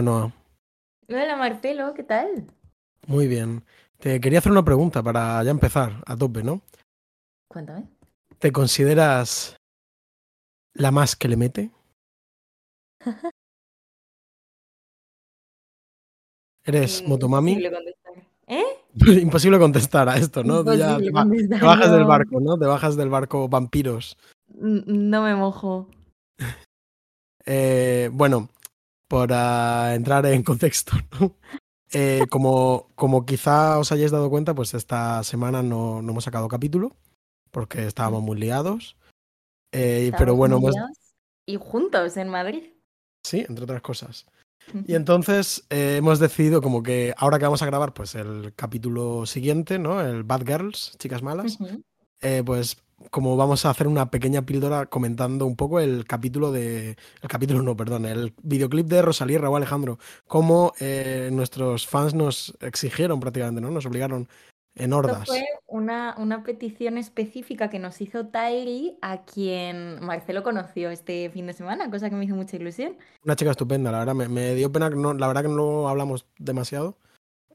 Hola, 0.00 0.10
Noah. 0.12 0.32
Hola 1.10 1.36
Marcelo, 1.36 1.92
¿qué 1.92 2.02
tal? 2.04 2.46
Muy 3.06 3.28
bien. 3.28 3.62
Te 3.98 4.18
quería 4.18 4.38
hacer 4.38 4.50
una 4.50 4.64
pregunta 4.64 5.02
para 5.02 5.42
ya 5.44 5.50
empezar 5.50 6.02
a 6.06 6.16
tope, 6.16 6.42
¿no? 6.42 6.62
Cuéntame. 7.48 7.86
¿Te 8.38 8.50
consideras 8.50 9.56
la 10.72 10.90
más 10.90 11.16
que 11.16 11.28
le 11.28 11.36
mete? 11.36 11.70
¿Eres 16.64 17.02
Mm, 17.04 17.08
motomami? 17.10 17.52
Imposible 17.52 17.70
contestar. 17.76 18.12
¿Eh? 18.46 18.64
Imposible 19.20 19.58
contestar 19.58 20.08
a 20.08 20.16
esto, 20.16 20.42
¿no? 20.42 20.64
Ya 20.74 20.96
te, 20.96 21.10
bajas 21.10 21.92
del 21.92 22.04
barco, 22.06 22.40
¿no? 22.40 22.58
Te 22.58 22.64
bajas 22.64 22.96
del 22.96 23.10
barco 23.10 23.50
vampiros. 23.50 24.16
N- 24.48 24.82
No 24.86 25.22
me 25.24 25.34
mojo. 25.34 25.88
Eh, 27.46 28.10
bueno, 28.12 28.50
para 29.10 29.96
entrar 29.96 30.24
en 30.26 30.44
contexto, 30.44 30.92
¿no? 31.20 31.34
Eh, 31.92 32.26
como, 32.30 32.92
como 32.94 33.26
quizá 33.26 33.80
os 33.80 33.90
hayáis 33.90 34.12
dado 34.12 34.30
cuenta, 34.30 34.54
pues 34.54 34.72
esta 34.74 35.24
semana 35.24 35.60
no, 35.64 36.00
no 36.00 36.12
hemos 36.12 36.22
sacado 36.22 36.46
capítulo 36.46 36.96
porque 37.50 37.84
estábamos 37.84 38.22
muy 38.22 38.38
liados. 38.38 38.96
Eh, 39.72 40.12
pero 40.16 40.36
bueno, 40.36 40.58
hemos- 40.58 40.76
Y 41.46 41.56
juntos 41.56 42.16
en 42.16 42.28
Madrid. 42.28 42.70
sí, 43.26 43.44
entre 43.48 43.64
otras 43.64 43.82
cosas. 43.82 44.26
Y 44.86 44.94
entonces 44.94 45.66
eh, 45.70 45.96
hemos 45.96 46.20
decidido 46.20 46.62
como 46.62 46.84
que 46.84 47.12
ahora 47.16 47.38
que 47.38 47.44
vamos 47.46 47.62
a 47.62 47.66
grabar 47.66 47.92
pues 47.92 48.14
el 48.14 48.52
capítulo 48.54 49.26
siguiente, 49.26 49.80
¿no? 49.80 50.00
El 50.00 50.22
Bad 50.22 50.46
Girls, 50.46 50.96
chicas 50.98 51.22
malas, 51.22 51.58
eh, 52.20 52.42
pues 52.46 52.76
como 53.10 53.36
vamos 53.36 53.64
a 53.64 53.70
hacer 53.70 53.88
una 53.88 54.10
pequeña 54.10 54.42
píldora 54.42 54.86
comentando 54.86 55.46
un 55.46 55.56
poco 55.56 55.80
el 55.80 56.04
capítulo 56.04 56.52
de... 56.52 56.96
El 57.22 57.28
capítulo 57.28 57.62
no, 57.62 57.76
perdón, 57.76 58.04
el 58.04 58.34
videoclip 58.42 58.86
de 58.86 59.02
Rosalía 59.02 59.36
y 59.36 59.38
Raúl 59.38 59.56
Alejandro, 59.56 59.98
cómo 60.26 60.72
eh, 60.80 61.30
nuestros 61.32 61.86
fans 61.86 62.14
nos 62.14 62.56
exigieron 62.60 63.20
prácticamente, 63.20 63.60
¿no? 63.60 63.70
Nos 63.70 63.86
obligaron 63.86 64.28
en 64.74 64.84
Esto 64.84 64.96
hordas. 64.98 65.26
fue 65.26 65.44
una, 65.66 66.14
una 66.18 66.42
petición 66.42 66.98
específica 66.98 67.70
que 67.70 67.78
nos 67.78 68.00
hizo 68.00 68.26
Tairi, 68.28 68.98
a 69.02 69.24
quien 69.24 70.04
Marcelo 70.04 70.42
conoció 70.42 70.90
este 70.90 71.30
fin 71.30 71.46
de 71.46 71.52
semana, 71.52 71.90
cosa 71.90 72.08
que 72.10 72.16
me 72.16 72.24
hizo 72.24 72.36
mucha 72.36 72.56
ilusión. 72.56 72.96
Una 73.24 73.36
chica 73.36 73.50
estupenda, 73.50 73.90
la 73.90 74.00
verdad, 74.00 74.14
me, 74.14 74.28
me 74.28 74.54
dio 74.54 74.70
pena, 74.70 74.90
que 74.90 74.96
no, 74.96 75.14
la 75.14 75.26
verdad 75.26 75.42
que 75.42 75.48
no 75.48 75.88
hablamos 75.88 76.26
demasiado, 76.38 76.96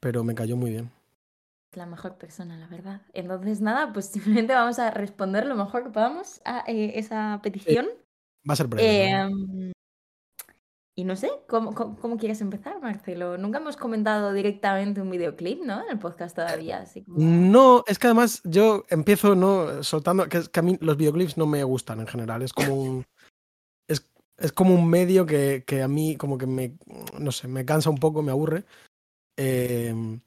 pero 0.00 0.24
me 0.24 0.34
cayó 0.34 0.56
muy 0.56 0.70
bien. 0.70 0.90
La 1.76 1.84
mejor 1.84 2.16
persona, 2.16 2.56
la 2.56 2.66
verdad. 2.68 3.02
Entonces, 3.12 3.60
nada, 3.60 3.92
pues 3.92 4.06
simplemente 4.12 4.54
vamos 4.54 4.78
a 4.78 4.90
responder 4.90 5.46
lo 5.46 5.54
mejor 5.54 5.84
que 5.84 5.90
podamos 5.90 6.40
a 6.44 6.64
eh, 6.66 6.92
esa 6.98 7.40
petición. 7.42 7.86
Va 8.48 8.54
a 8.54 8.56
ser 8.56 8.66
breve. 8.66 9.12
¿no? 9.12 9.26
Em, 9.26 9.72
y 10.98 11.04
no 11.04 11.14
sé, 11.14 11.30
¿cómo, 11.46 11.74
cómo, 11.74 11.96
cómo 11.96 12.16
quieres 12.16 12.40
empezar, 12.40 12.80
Marcelo? 12.80 13.36
Nunca 13.36 13.58
hemos 13.58 13.76
comentado 13.76 14.32
directamente 14.32 15.02
un 15.02 15.10
videoclip, 15.10 15.62
¿no? 15.62 15.82
En 15.84 15.90
el 15.90 15.98
podcast 15.98 16.34
todavía, 16.34 16.78
así 16.78 17.02
como... 17.02 17.18
No, 17.18 17.84
es 17.86 17.98
que 17.98 18.06
además 18.06 18.40
yo 18.44 18.86
empiezo 18.88 19.34
no 19.34 19.82
soltando 19.82 20.26
que, 20.30 20.38
es 20.38 20.48
que 20.48 20.60
a 20.60 20.62
mí 20.62 20.78
los 20.80 20.96
videoclips 20.96 21.36
no 21.36 21.46
me 21.46 21.62
gustan 21.64 22.00
en 22.00 22.06
general. 22.06 22.40
Es 22.40 22.54
como 22.54 22.74
un 22.82 23.04
es, 23.88 24.08
es 24.38 24.52
como 24.52 24.74
un 24.74 24.88
medio 24.88 25.26
que, 25.26 25.64
que 25.66 25.82
a 25.82 25.88
mí 25.88 26.16
como 26.16 26.38
que 26.38 26.46
me 26.46 26.78
no 27.18 27.30
sé, 27.30 27.46
me 27.46 27.66
cansa 27.66 27.90
un 27.90 27.98
poco, 27.98 28.22
me 28.22 28.32
aburre. 28.32 28.64
Eh, 29.36 30.18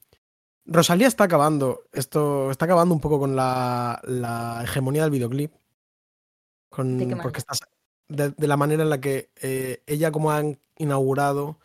Rosalía 0.72 1.08
está 1.08 1.24
acabando 1.26 1.84
esto 1.92 2.52
está 2.52 2.66
acabando 2.66 2.94
un 2.94 3.02
poco 3.02 3.20
con 3.20 3.36
la, 3.36 4.00
la 4.04 4.62
hegemonía 4.64 5.04
del 5.04 5.12
videoclip. 5.12 5.52
Con, 6.70 6.98
¿De 6.98 7.08
qué 7.08 7.16
porque 7.16 7.40
está 7.40 7.56
de, 8.08 8.30
de 8.30 8.48
la 8.48 8.58
manera 8.58 8.84
en 8.84 8.90
la 8.90 9.02
que 9.02 9.32
eh, 9.42 9.82
ella 9.88 10.12
como 10.12 10.32
ha 10.32 10.44
inaugurado 10.78 11.58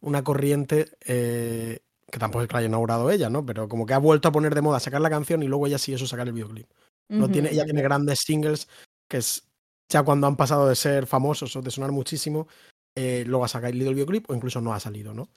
una 0.00 0.22
corriente 0.22 0.90
eh, 1.06 1.80
que 2.10 2.18
tampoco 2.18 2.42
es 2.42 2.48
que 2.48 2.54
la 2.54 2.58
haya 2.60 2.68
inaugurado 2.68 3.10
ella, 3.10 3.30
¿no? 3.30 3.46
Pero 3.46 3.68
como 3.68 3.86
que 3.86 3.94
ha 3.94 3.98
vuelto 3.98 4.28
a 4.28 4.32
poner 4.32 4.54
de 4.54 4.60
moda 4.60 4.80
sacar 4.80 5.00
la 5.00 5.10
canción 5.10 5.42
y 5.42 5.46
luego 5.46 5.66
ella 5.66 5.78
sí 5.78 5.94
eso 5.94 6.06
sacar 6.06 6.26
el 6.26 6.34
videoclip. 6.34 6.68
No 7.08 7.28
tiene, 7.28 7.50
ella 7.50 7.64
tiene 7.64 7.82
grandes 7.82 8.20
singles 8.20 8.68
que 9.08 9.16
es 9.16 9.50
ya 9.88 10.04
cuando 10.04 10.28
han 10.28 10.36
pasado 10.36 10.68
de 10.68 10.76
ser 10.76 11.06
famosos 11.06 11.56
o 11.56 11.62
de 11.62 11.70
sonar 11.72 11.90
muchísimo, 11.90 12.46
eh, 12.94 13.24
luego 13.26 13.44
ha 13.44 13.48
sacado 13.48 13.72
el 13.72 13.78
videoclip 13.78 14.30
o 14.30 14.34
incluso 14.34 14.60
no 14.60 14.72
ha 14.72 14.78
salido, 14.78 15.12
¿no? 15.12 15.28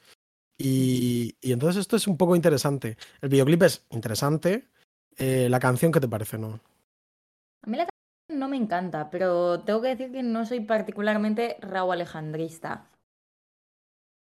Y, 0.58 1.36
y 1.42 1.52
entonces 1.52 1.82
esto 1.82 1.96
es 1.96 2.08
un 2.08 2.18
poco 2.18 2.36
interesante. 2.36 2.98
El 3.22 3.30
videoclip 3.30 3.64
es 3.64 3.86
interesante. 3.90 4.68
eh, 5.18 5.48
la 5.50 5.60
canción, 5.60 5.92
¿qué 5.92 6.00
te 6.00 6.08
parece, 6.08 6.38
no? 6.38 6.60
A 7.62 7.70
mí 7.70 7.78
la 7.78 7.86
canción 7.86 8.40
no 8.40 8.48
me 8.48 8.58
encanta, 8.58 9.10
pero 9.10 9.62
tengo 9.62 9.82
que 9.82 9.90
decir 9.90 10.12
que 10.12 10.24
no 10.24 10.46
soy 10.46 10.62
particularmente 10.62 11.58
Raúl 11.62 11.94
Alejandrista. 11.94 12.90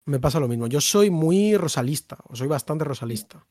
Me 0.08 0.20
pasa 0.20 0.40
lo 0.40 0.48
mismo. 0.48 0.68
Yo 0.68 0.82
soy 0.82 1.10
muy 1.10 1.58
rosalista, 1.58 2.18
o 2.30 2.36
soy 2.36 2.48
bastante 2.48 2.86
rosalista. 2.86 3.46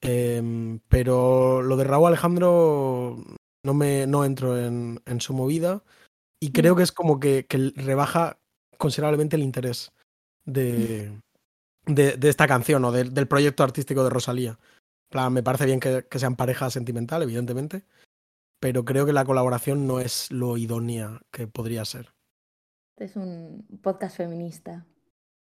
Em, 0.00 0.80
pero 0.88 1.62
lo 1.62 1.76
de 1.76 1.84
Raúl 1.84 2.08
Alejandro 2.08 3.16
no 3.64 3.74
me 3.74 4.06
no 4.06 4.24
entro 4.24 4.58
en, 4.58 5.00
en 5.06 5.20
su 5.20 5.32
movida 5.32 5.82
y 6.40 6.52
creo 6.52 6.76
que 6.76 6.82
es 6.82 6.92
como 6.92 7.18
que, 7.18 7.46
que 7.46 7.72
rebaja 7.74 8.38
considerablemente 8.76 9.36
el 9.36 9.42
interés 9.42 9.92
de, 10.44 11.18
de, 11.86 12.16
de 12.16 12.28
esta 12.28 12.46
canción 12.46 12.84
o 12.84 12.92
de- 12.92 13.04
del 13.04 13.26
proyecto 13.28 13.62
artístico 13.64 14.04
de 14.04 14.10
Rosalía. 14.10 14.58
Plan, 15.08 15.32
me 15.32 15.42
parece 15.42 15.66
bien 15.66 15.80
que, 15.80 16.04
que 16.10 16.18
sean 16.18 16.36
pareja 16.36 16.68
sentimental, 16.70 17.22
evidentemente, 17.22 17.84
pero 18.60 18.84
creo 18.84 19.06
que 19.06 19.12
la 19.12 19.24
colaboración 19.24 19.86
no 19.86 20.00
es 20.00 20.30
lo 20.32 20.56
idónea 20.56 21.20
que 21.30 21.46
podría 21.46 21.84
ser. 21.84 22.12
Este 22.96 23.04
es 23.04 23.16
un 23.16 23.66
podcast 23.82 24.16
feminista. 24.16 24.84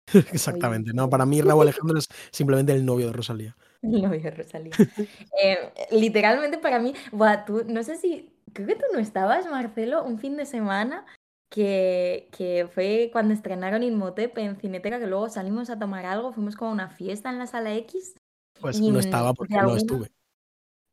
Exactamente. 0.31 0.93
No, 0.93 1.09
para 1.09 1.25
mí 1.25 1.41
Raúl 1.41 1.63
Alejandro 1.63 1.99
es 1.99 2.07
simplemente 2.31 2.71
el 2.73 2.85
novio 2.85 3.07
de 3.07 3.13
Rosalía. 3.13 3.55
El 3.81 4.01
novio 4.01 4.21
de 4.21 4.31
Rosalía. 4.31 4.71
Eh, 5.43 5.57
literalmente 5.91 6.57
para 6.57 6.79
mí, 6.79 6.93
buah, 7.11 7.45
tú, 7.45 7.63
no 7.67 7.83
sé 7.83 7.97
si, 7.97 8.33
creo 8.53 8.67
que 8.67 8.75
tú 8.75 8.85
no 8.93 8.99
estabas, 8.99 9.45
Marcelo, 9.49 10.03
un 10.03 10.17
fin 10.19 10.37
de 10.37 10.45
semana 10.45 11.05
que, 11.51 12.29
que 12.31 12.67
fue 12.73 13.09
cuando 13.11 13.33
estrenaron 13.33 13.83
Inmotep 13.83 14.37
en 14.37 14.55
Cineteca, 14.55 14.99
que 14.99 15.07
luego 15.07 15.29
salimos 15.29 15.69
a 15.69 15.77
tomar 15.77 16.05
algo, 16.05 16.31
fuimos 16.31 16.55
como 16.55 16.71
a 16.71 16.73
una 16.73 16.89
fiesta 16.89 17.29
en 17.29 17.39
la 17.39 17.45
sala 17.47 17.73
X. 17.75 18.15
Pues 18.59 18.79
y 18.79 18.89
no 18.89 18.99
estaba 18.99 19.33
porque 19.33 19.53
de 19.53 19.57
no 19.57 19.61
alguna- 19.63 19.77
estuve. 19.81 20.07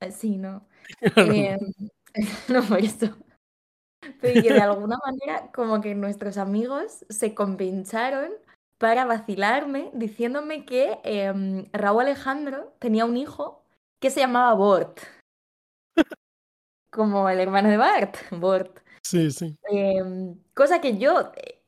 eh, 0.02 0.10
Sí, 0.12 0.36
no. 0.36 0.66
Eh, 1.54 1.58
no 2.48 2.62
por 2.64 2.78
eso. 2.78 3.16
Pero 4.20 4.42
que 4.42 4.52
de 4.52 4.60
alguna 4.60 4.96
manera 5.04 5.50
como 5.52 5.80
que 5.80 5.94
nuestros 5.94 6.38
amigos 6.38 7.04
se 7.08 7.34
compincharon 7.34 8.32
para 8.78 9.04
vacilarme 9.04 9.90
diciéndome 9.92 10.64
que 10.64 10.98
em, 11.04 11.66
Raúl 11.72 12.02
Alejandro 12.02 12.74
tenía 12.78 13.04
un 13.04 13.16
hijo 13.16 13.62
que 14.00 14.10
se 14.10 14.20
llamaba 14.20 14.54
Bort. 14.54 15.00
Como 16.92 17.28
el 17.28 17.40
hermano 17.40 17.68
de 17.68 17.76
Bart, 17.76 18.16
Bort. 18.30 18.78
Sí, 19.08 19.30
sí. 19.30 19.56
Em, 19.70 20.36
cosa 20.52 20.82
que 20.82 20.98
yo 20.98 21.32
eh, 21.34 21.62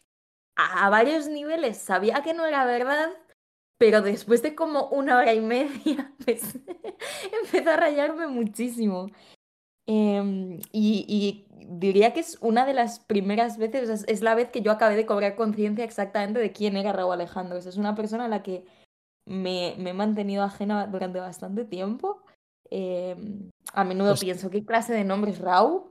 a, 0.56 0.86
a 0.86 0.90
varios 0.90 1.26
niveles 1.26 1.78
sabía 1.78 2.22
que 2.22 2.34
no 2.34 2.44
era 2.44 2.66
verdad, 2.66 3.08
pero 3.78 4.02
después 4.02 4.42
de 4.42 4.54
como 4.54 4.88
una 4.88 5.16
hora 5.16 5.32
y 5.32 5.40
media 5.40 6.12
pues, 6.24 6.58
empezó 7.42 7.70
a 7.70 7.76
rayarme 7.78 8.26
muchísimo. 8.26 9.06
Em, 9.86 10.58
y, 10.70 11.06
y 11.08 11.46
diría 11.66 12.12
que 12.12 12.20
es 12.20 12.36
una 12.42 12.66
de 12.66 12.74
las 12.74 13.00
primeras 13.00 13.56
veces, 13.56 13.88
o 13.88 13.96
sea, 13.96 14.06
es, 14.06 14.20
la 14.20 14.34
vez 14.34 14.50
que 14.50 14.60
yo 14.60 14.70
acabé 14.70 14.96
de 14.96 15.06
cobrar 15.06 15.34
conciencia 15.34 15.84
exactamente 15.84 16.40
de 16.40 16.52
quién 16.52 16.76
era 16.76 16.92
Raúl 16.92 17.14
Alejandro. 17.14 17.56
O 17.56 17.60
sea, 17.62 17.70
es 17.70 17.78
una 17.78 17.94
persona 17.94 18.26
a 18.26 18.28
la 18.28 18.42
que 18.42 18.66
me, 19.26 19.76
me 19.78 19.91
he 19.91 19.94
mantenido 19.94 20.42
ajena 20.44 20.86
durante 20.88 21.20
bastante 21.20 21.65
tiempo. 21.65 22.22
Em, 22.68 23.48
a 23.72 23.84
menudo 23.84 24.10
Pues- 24.10 24.20
pienso, 24.20 24.50
¿qué 24.50 24.62
clase 24.62 24.92
de 24.92 25.04
nombre 25.04 25.30
es 25.30 25.38
Raúl? 25.38 25.90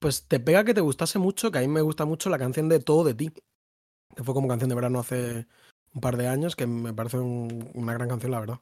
Pues 0.00 0.26
te 0.28 0.38
pega 0.40 0.64
que 0.64 0.74
te 0.74 0.80
gustase 0.80 1.18
mucho, 1.18 1.50
que 1.50 1.58
a 1.58 1.60
mí 1.62 1.68
me 1.68 1.80
gusta 1.82 2.04
mucho 2.04 2.30
la 2.30 2.38
canción 2.38 2.68
de 2.68 2.78
Todo 2.80 3.04
de 3.04 3.14
ti, 3.14 3.30
que 4.16 4.24
fue 4.24 4.34
como 4.34 4.48
canción 4.48 4.70
de 4.70 4.76
verano 4.76 5.00
hace 5.00 5.48
un 5.94 6.02
par 6.02 6.18
de 6.18 6.28
años, 6.28 6.56
que 6.56 6.68
me 6.68 6.94
parece 6.94 7.18
un- 7.18 7.70
una 7.74 7.94
gran 7.94 8.08
canción, 8.08 8.32
la 8.32 8.40
verdad. 8.40 8.60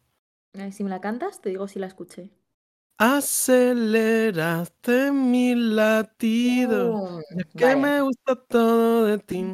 Ver, 0.55 0.73
si 0.73 0.83
me 0.83 0.91
la 0.91 1.01
cantas, 1.01 1.41
te 1.41 1.51
digo 1.51 1.69
si 1.69 1.79
la 1.79 1.87
escuché. 1.87 2.33
Aceleraste 2.99 5.13
mi 5.13 5.55
latido, 5.55 6.99
Uh, 6.99 7.21
es 7.31 7.47
que 7.55 7.65
vale. 7.65 7.77
me 7.77 8.01
gusta 8.03 8.37
todo 8.37 9.05
de 9.07 9.19
ti. 9.19 9.45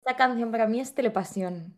Esta 0.00 0.16
canción 0.16 0.50
para 0.50 0.66
mí 0.66 0.80
es 0.80 0.94
telepasión. 0.94 1.76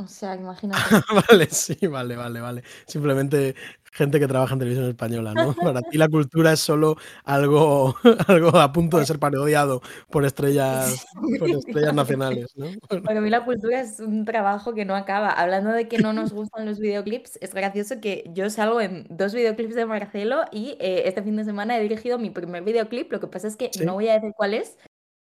O 0.00 0.06
sea, 0.06 0.34
imagínate. 0.36 0.96
Vale, 1.28 1.46
sí, 1.50 1.74
vale, 1.88 2.14
vale, 2.16 2.40
vale. 2.40 2.62
Simplemente 2.86 3.54
gente 3.92 4.20
que 4.20 4.28
trabaja 4.28 4.52
en 4.52 4.60
televisión 4.60 4.88
española, 4.88 5.34
¿no? 5.34 5.54
Para 5.74 5.82
ti 5.82 5.98
la 5.98 6.08
cultura 6.08 6.52
es 6.52 6.60
solo 6.60 6.96
algo, 7.24 7.96
algo 8.28 8.56
a 8.58 8.70
punto 8.72 8.98
de 8.98 9.06
ser 9.06 9.18
parodiado 9.18 9.80
por 10.08 10.24
estrellas, 10.24 11.04
por 11.40 11.50
estrellas 11.50 11.94
nacionales, 11.94 12.52
¿no? 12.54 12.66
Para 13.02 13.20
mí 13.20 13.28
la 13.28 13.44
cultura 13.44 13.80
es 13.80 13.98
un 13.98 14.24
trabajo 14.24 14.72
que 14.74 14.84
no 14.84 14.94
acaba. 14.94 15.30
Hablando 15.30 15.72
de 15.72 15.88
que 15.88 15.98
no 15.98 16.12
nos 16.12 16.32
gustan 16.32 16.64
los 16.66 16.78
videoclips, 16.78 17.36
es 17.42 17.52
gracioso 17.52 18.00
que 18.00 18.24
yo 18.32 18.48
salgo 18.50 18.80
en 18.80 19.04
dos 19.10 19.34
videoclips 19.34 19.74
de 19.74 19.86
Marcelo 19.86 20.44
y 20.52 20.76
eh, 20.80 21.02
este 21.06 21.22
fin 21.24 21.34
de 21.36 21.44
semana 21.44 21.76
he 21.76 21.82
dirigido 21.82 22.18
mi 22.18 22.30
primer 22.30 22.62
videoclip. 22.62 23.10
Lo 23.10 23.18
que 23.20 23.26
pasa 23.26 23.48
es 23.48 23.56
que 23.56 23.70
Sí. 23.72 23.84
no 23.84 23.94
voy 23.94 24.08
a 24.08 24.14
decir 24.14 24.32
cuál 24.36 24.54
es 24.54 24.76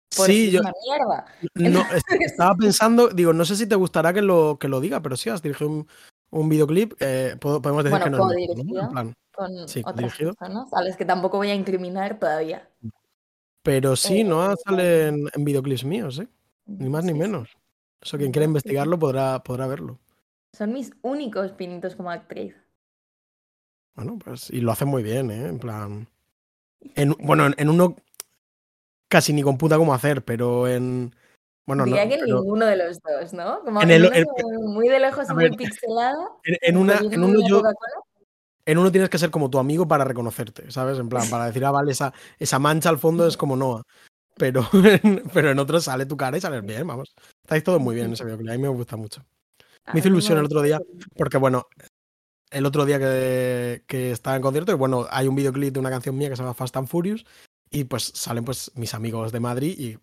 sí, 0.09 0.51
yo 0.51 0.61
una 0.61 0.73
mierda. 0.85 1.25
no, 1.55 1.83
estaba 2.19 2.55
pensando, 2.55 3.09
digo, 3.09 3.33
no 3.33 3.45
sé 3.45 3.55
si 3.55 3.67
te 3.67 3.75
gustará 3.75 4.13
que 4.13 4.21
lo, 4.21 4.57
que 4.59 4.67
lo 4.67 4.79
diga, 4.81 5.01
pero 5.01 5.15
sí, 5.15 5.29
has 5.29 5.41
dirigido 5.41 5.69
un, 5.69 5.87
un 6.31 6.49
videoclip, 6.49 6.93
eh, 6.99 7.35
podemos 7.39 7.83
decir 7.83 7.99
que 7.99 8.09
no. 8.09 8.27
plan, 8.91 9.13
con 9.33 9.67
sí, 9.67 9.81
otras 9.85 10.15
personas 10.15 10.73
a 10.73 10.81
las 10.83 10.97
que 10.97 11.05
tampoco 11.05 11.37
voy 11.37 11.49
a 11.49 11.55
incriminar 11.55 12.19
todavía. 12.19 12.69
Pero 13.63 13.95
sí, 13.95 14.23
no 14.23 14.55
salen 14.55 15.25
en 15.33 15.45
videoclips 15.45 15.83
míos, 15.83 16.19
¿eh? 16.19 16.27
Ni 16.65 16.89
más 16.89 17.03
ni 17.03 17.13
menos. 17.13 17.49
Eso 18.01 18.17
quien 18.17 18.31
quiera 18.31 18.45
investigarlo 18.45 18.97
podrá, 18.97 19.43
podrá 19.43 19.67
verlo. 19.67 19.99
Son 20.53 20.73
mis 20.73 20.91
únicos 21.01 21.51
pinitos 21.51 21.95
como 21.95 22.09
actriz. 22.09 22.55
Bueno, 23.95 24.17
pues, 24.23 24.49
y 24.49 24.61
lo 24.61 24.71
hace 24.71 24.85
muy 24.85 25.03
bien, 25.03 25.29
¿eh? 25.29 25.47
En 25.47 25.59
plan. 25.59 26.07
En, 26.95 27.15
bueno, 27.19 27.47
en, 27.57 27.69
uno 27.69 27.95
casi 29.09 29.33
ni 29.33 29.41
computa 29.41 29.77
cómo 29.77 29.93
hacer, 29.93 30.23
pero 30.23 30.67
en. 30.67 31.13
Bueno, 31.67 31.85
Diría 31.85 32.05
no, 32.05 32.09
que 32.09 32.21
ninguno 32.23 32.65
de 32.65 32.75
los 32.77 32.99
dos, 32.99 33.33
¿no? 33.33 33.59
Como 33.61 33.81
en, 33.81 33.91
el, 33.91 34.25
muy 34.61 34.87
de 34.87 34.99
lejos 34.99 35.29
y 35.29 35.33
muy 35.33 35.51
pixelado. 35.51 36.39
En, 36.43 36.77
una, 36.77 36.97
en 36.97 37.23
uno 37.23 37.47
yo. 37.47 37.61
En 38.65 38.77
uno 38.77 38.91
tienes 38.91 39.09
que 39.09 39.17
ser 39.17 39.29
como 39.29 39.49
tu 39.49 39.59
amigo 39.59 39.87
para 39.87 40.03
reconocerte, 40.03 40.71
¿sabes? 40.71 40.97
En 40.99 41.09
plan, 41.09 41.27
para 41.29 41.45
decir, 41.45 41.65
ah, 41.65 41.71
vale, 41.71 41.91
esa, 41.91 42.13
esa 42.37 42.59
mancha 42.59 42.89
al 42.89 42.99
fondo 42.99 43.27
es 43.27 43.37
como 43.37 43.55
Noah. 43.55 43.83
Pero, 44.35 44.67
pero 45.33 45.51
en 45.51 45.59
otro 45.59 45.81
sale 45.81 46.05
tu 46.05 46.15
cara 46.15 46.37
y 46.37 46.41
sales 46.41 46.65
bien, 46.65 46.87
vamos. 46.87 47.13
Estáis 47.43 47.63
todo 47.63 47.79
muy 47.79 47.93
bien 47.95 48.07
en 48.07 48.13
ese 48.13 48.23
videoclip. 48.25 48.49
A 48.49 48.53
mí 48.53 48.59
me 48.59 48.69
gusta 48.69 48.95
mucho. 48.95 49.23
Me 49.93 49.99
hizo 49.99 50.07
ilusión 50.07 50.37
el 50.37 50.45
otro 50.45 50.61
día, 50.61 50.79
porque 51.17 51.37
bueno, 51.37 51.67
el 52.51 52.65
otro 52.65 52.85
día 52.85 52.99
que, 52.99 53.83
que, 53.87 54.11
estaba 54.11 54.35
en 54.35 54.41
concierto, 54.41 54.71
y 54.71 54.75
bueno, 54.75 55.07
hay 55.09 55.27
un 55.27 55.35
videoclip 55.35 55.73
de 55.73 55.79
una 55.79 55.89
canción 55.89 56.15
mía 56.15 56.29
que 56.29 56.35
se 56.35 56.43
llama 56.43 56.53
Fast 56.53 56.77
and 56.77 56.87
Furious, 56.87 57.25
y 57.71 57.83
pues 57.85 58.11
salen 58.15 58.45
pues 58.45 58.71
mis 58.75 58.93
amigos 58.93 59.31
de 59.31 59.39
Madrid 59.39 59.75
y 59.77 59.97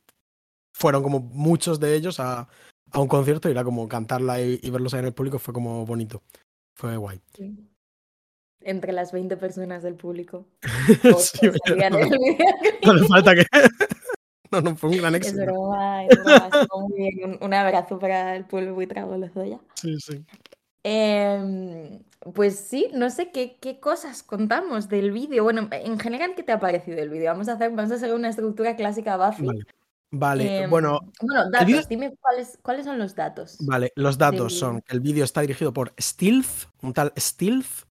fueron 0.72 1.02
como 1.02 1.20
muchos 1.20 1.80
de 1.80 1.94
ellos 1.94 2.20
a, 2.20 2.48
a 2.92 3.00
un 3.00 3.08
concierto 3.08 3.48
y 3.48 3.52
era 3.52 3.64
como 3.64 3.88
cantarla 3.88 4.40
y, 4.40 4.58
verlos 4.70 4.94
ahí 4.94 5.00
en 5.00 5.06
el 5.06 5.14
público 5.14 5.38
fue 5.38 5.54
como 5.54 5.84
bonito. 5.86 6.22
Fue 6.74 6.96
guay. 6.96 7.20
Entre 8.60 8.92
las 8.92 9.12
20 9.12 9.36
personas 9.36 9.82
del 9.82 9.94
público. 9.94 10.46
sí, 11.18 11.50
no 12.82 12.92
hace 12.92 13.06
falta 13.06 13.34
que... 13.34 13.46
no, 14.50 14.60
no, 14.60 14.76
fue 14.76 14.90
un 14.90 14.98
gran 14.98 15.14
éxito. 15.14 15.40
Es 15.40 15.46
broma, 15.46 16.04
es 16.04 16.24
broma. 16.24 16.50
muy 16.74 16.98
bien. 16.98 17.38
Un, 17.40 17.54
abrazo 17.54 17.98
para 17.98 18.36
el 18.36 18.44
pueblo 18.44 18.74
buitrago, 18.74 19.16
los 19.16 19.32
doy 19.34 19.58
Sí, 19.74 19.96
sí. 20.00 20.24
Eh, 20.84 22.02
pues 22.34 22.58
sí, 22.58 22.88
no 22.92 23.10
sé 23.10 23.30
qué, 23.30 23.58
qué 23.60 23.78
cosas 23.78 24.22
contamos 24.22 24.88
del 24.88 25.12
vídeo. 25.12 25.44
Bueno, 25.44 25.68
en 25.70 25.98
general, 25.98 26.34
¿qué 26.34 26.42
te 26.42 26.52
ha 26.52 26.60
parecido 26.60 26.98
el 26.98 27.10
vídeo? 27.10 27.30
Vamos 27.30 27.48
a 27.48 27.52
hacer, 27.52 27.70
vamos 27.70 27.92
a 27.92 27.94
hacer 27.94 28.12
una 28.12 28.28
estructura 28.28 28.76
clásica 28.76 29.16
Buffy. 29.16 29.46
Vale. 30.10 30.62
Em, 30.62 30.70
bueno, 30.70 31.00
bueno 31.20 31.50
datos, 31.50 31.88
dime 31.88 32.14
cuáles, 32.20 32.58
cuáles 32.62 32.84
son 32.84 32.98
los 32.98 33.14
datos. 33.14 33.58
Vale, 33.60 33.92
los 33.96 34.18
datos 34.18 34.58
son 34.58 34.80
que 34.82 34.94
el 34.94 35.00
vídeo 35.00 35.24
está 35.24 35.40
dirigido 35.40 35.72
por 35.72 35.92
Stealth, 36.00 36.68
un 36.82 36.92
tal 36.92 37.12
Stealth, 37.16 37.86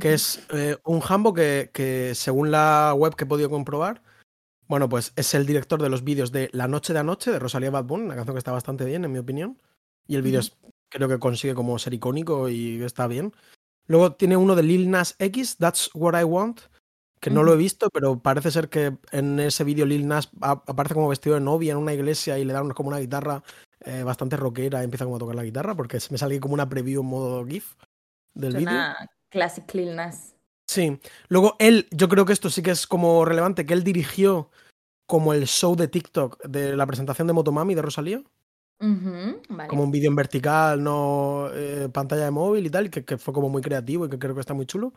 que 0.00 0.14
es 0.14 0.46
eh, 0.52 0.76
un 0.84 1.00
jambo 1.00 1.32
que, 1.32 1.70
que, 1.72 2.14
según 2.14 2.50
la 2.50 2.94
web 2.96 3.14
que 3.16 3.24
he 3.24 3.28
podido 3.28 3.50
comprobar, 3.50 4.02
bueno, 4.68 4.88
pues 4.88 5.12
es 5.16 5.34
el 5.34 5.46
director 5.46 5.80
de 5.80 5.88
los 5.88 6.02
vídeos 6.04 6.32
de 6.32 6.48
La 6.52 6.68
Noche 6.68 6.92
de 6.92 6.98
Anoche 6.98 7.30
de 7.30 7.38
Rosalía 7.38 7.70
Bad 7.70 7.84
Bunny, 7.84 8.04
una 8.04 8.16
canción 8.16 8.34
que 8.34 8.38
está 8.38 8.52
bastante 8.52 8.84
bien, 8.84 9.04
en 9.04 9.12
mi 9.12 9.18
opinión. 9.18 9.58
Y 10.08 10.16
el 10.16 10.22
vídeo 10.22 10.40
es 10.40 10.56
creo 10.88 11.08
que 11.08 11.18
consigue 11.18 11.54
como 11.54 11.78
ser 11.78 11.94
icónico 11.94 12.48
y 12.48 12.82
está 12.82 13.06
bien. 13.06 13.32
Luego 13.86 14.12
tiene 14.14 14.36
uno 14.36 14.54
de 14.54 14.62
Lil 14.62 14.90
Nas 14.90 15.14
X, 15.18 15.56
That's 15.58 15.90
What 15.94 16.20
I 16.20 16.24
Want, 16.24 16.60
que 17.20 17.30
no 17.30 17.42
lo 17.42 17.54
he 17.54 17.56
visto, 17.56 17.88
pero 17.90 18.20
parece 18.20 18.50
ser 18.50 18.68
que 18.68 18.96
en 19.10 19.40
ese 19.40 19.64
vídeo 19.64 19.86
Lil 19.86 20.06
Nas 20.06 20.28
aparece 20.40 20.94
como 20.94 21.08
vestido 21.08 21.34
de 21.34 21.40
novia 21.40 21.72
en 21.72 21.78
una 21.78 21.94
iglesia 21.94 22.38
y 22.38 22.44
le 22.44 22.52
dan 22.52 22.70
como 22.70 22.88
una 22.88 22.98
guitarra 22.98 23.42
eh, 23.80 24.02
bastante 24.02 24.36
rockera 24.36 24.80
y 24.80 24.84
empieza 24.84 25.04
como 25.04 25.16
a 25.16 25.20
tocar 25.20 25.36
la 25.36 25.44
guitarra, 25.44 25.74
porque 25.74 25.98
me 26.10 26.18
sale 26.18 26.40
como 26.40 26.54
una 26.54 26.68
preview 26.68 27.02
en 27.02 27.08
modo 27.08 27.44
GIF 27.46 27.74
del 28.34 28.56
vídeo. 28.56 28.80
Classic 29.30 29.72
Lil 29.74 29.96
Nas. 29.96 30.34
Sí. 30.68 30.98
Luego 31.28 31.56
él, 31.58 31.86
yo 31.90 32.08
creo 32.08 32.24
que 32.24 32.32
esto 32.32 32.50
sí 32.50 32.62
que 32.62 32.72
es 32.72 32.86
como 32.86 33.24
relevante, 33.24 33.66
que 33.66 33.74
él 33.74 33.84
dirigió 33.84 34.50
como 35.06 35.32
el 35.32 35.46
show 35.46 35.76
de 35.76 35.88
TikTok 35.88 36.42
de 36.44 36.76
la 36.76 36.86
presentación 36.86 37.26
de 37.28 37.32
Motomami 37.32 37.74
de 37.74 37.82
Rosalía. 37.82 38.22
Como 38.78 39.82
un 39.82 39.90
vídeo 39.90 40.10
en 40.10 40.16
vertical, 40.16 40.82
no 40.82 41.48
eh, 41.52 41.88
pantalla 41.92 42.24
de 42.24 42.30
móvil 42.30 42.66
y 42.66 42.70
tal, 42.70 42.90
que, 42.90 43.04
que, 43.04 43.16
fue 43.16 43.32
como 43.32 43.48
muy 43.48 43.62
creativo 43.62 44.06
y 44.06 44.10
que 44.10 44.18
creo 44.18 44.34
que 44.34 44.40
está 44.40 44.54
muy 44.54 44.66
chulo. 44.66 44.92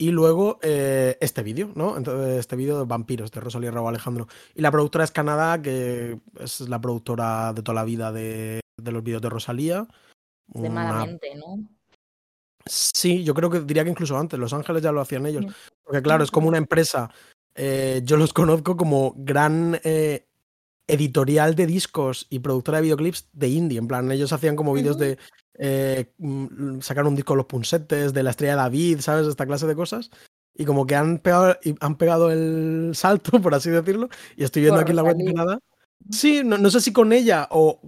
Y 0.00 0.12
luego 0.12 0.58
eh, 0.62 1.18
este 1.20 1.42
vídeo, 1.42 1.72
¿no? 1.74 1.98
Entonces, 1.98 2.38
este 2.38 2.56
vídeo 2.56 2.78
de 2.78 2.86
Vampiros, 2.86 3.30
de 3.30 3.40
Rosalía 3.40 3.70
Raúl 3.70 3.88
Alejandro. 3.88 4.28
Y 4.54 4.62
la 4.62 4.70
productora 4.70 5.04
es 5.04 5.10
Canadá, 5.10 5.60
que 5.60 6.18
es 6.38 6.60
la 6.60 6.80
productora 6.80 7.52
de 7.52 7.62
toda 7.62 7.74
la 7.74 7.84
vida 7.84 8.10
de, 8.10 8.60
de 8.82 8.92
los 8.92 9.04
vídeos 9.04 9.20
de 9.20 9.28
Rosalía. 9.28 9.86
De 10.46 10.70
malamente, 10.70 11.34
¿no? 11.36 11.68
Sí, 12.64 13.24
yo 13.24 13.34
creo 13.34 13.50
que 13.50 13.60
diría 13.60 13.84
que 13.84 13.90
incluso 13.90 14.16
antes, 14.16 14.38
Los 14.38 14.54
Ángeles 14.54 14.82
ya 14.82 14.90
lo 14.90 15.02
hacían 15.02 15.26
ellos. 15.26 15.44
Porque 15.84 16.00
claro, 16.00 16.24
es 16.24 16.30
como 16.30 16.48
una 16.48 16.58
empresa. 16.58 17.10
Eh, 17.54 18.00
yo 18.04 18.16
los 18.16 18.32
conozco 18.32 18.78
como 18.78 19.12
gran 19.18 19.78
eh, 19.84 20.29
editorial 20.92 21.54
de 21.54 21.66
discos 21.66 22.26
y 22.30 22.40
productora 22.40 22.78
de 22.78 22.82
videoclips 22.82 23.28
de 23.32 23.48
indie. 23.48 23.78
En 23.78 23.88
plan, 23.88 24.10
ellos 24.10 24.32
hacían 24.32 24.56
como 24.56 24.72
vídeos 24.72 24.98
de 24.98 25.18
eh, 25.58 26.12
mm, 26.18 26.80
sacar 26.80 27.06
un 27.06 27.14
disco 27.14 27.34
de 27.34 27.38
los 27.38 27.46
punsetes, 27.46 28.12
de 28.12 28.22
la 28.22 28.30
estrella 28.30 28.52
de 28.52 28.62
David, 28.62 29.00
¿sabes? 29.00 29.26
Esta 29.26 29.46
clase 29.46 29.66
de 29.66 29.76
cosas. 29.76 30.10
Y 30.54 30.64
como 30.64 30.86
que 30.86 30.96
han 30.96 31.18
pegado, 31.18 31.56
han 31.80 31.96
pegado 31.96 32.30
el 32.30 32.92
salto, 32.94 33.32
por 33.42 33.54
así 33.54 33.70
decirlo. 33.70 34.08
Y 34.36 34.44
estoy 34.44 34.62
viendo 34.62 34.80
aquí 34.80 34.90
en 34.90 34.96
la 34.96 35.02
web 35.02 35.16
de 35.16 35.32
Canadá. 35.32 35.58
Sí, 36.10 36.42
no, 36.44 36.56
no, 36.58 36.70
sé 36.70 36.80
si 36.80 36.92
con 36.92 37.12
ella 37.12 37.46
o 37.50 37.80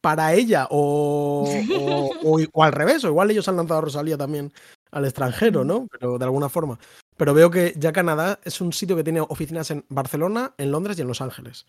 para 0.00 0.34
ella 0.34 0.66
o, 0.70 1.48
o, 2.24 2.40
o, 2.52 2.64
al 2.64 2.72
revés, 2.72 3.04
o 3.04 3.08
igual 3.08 3.30
ellos 3.30 3.48
han 3.48 3.56
lanzado 3.56 3.78
a 3.78 3.82
Rosalía 3.82 4.18
también 4.18 4.52
al 4.90 5.04
extranjero, 5.04 5.64
¿no? 5.64 5.86
Pero 5.90 6.18
de 6.18 6.24
alguna 6.24 6.48
forma. 6.48 6.78
Pero 7.16 7.34
veo 7.34 7.50
que 7.50 7.74
ya 7.76 7.92
Canadá 7.92 8.40
es 8.44 8.60
un 8.60 8.72
sitio 8.72 8.96
que 8.96 9.04
tiene 9.04 9.20
oficinas 9.20 9.70
en 9.70 9.84
Barcelona, 9.88 10.54
en 10.58 10.72
Londres 10.72 10.98
y 10.98 11.02
en 11.02 11.08
Los 11.08 11.20
Ángeles. 11.20 11.66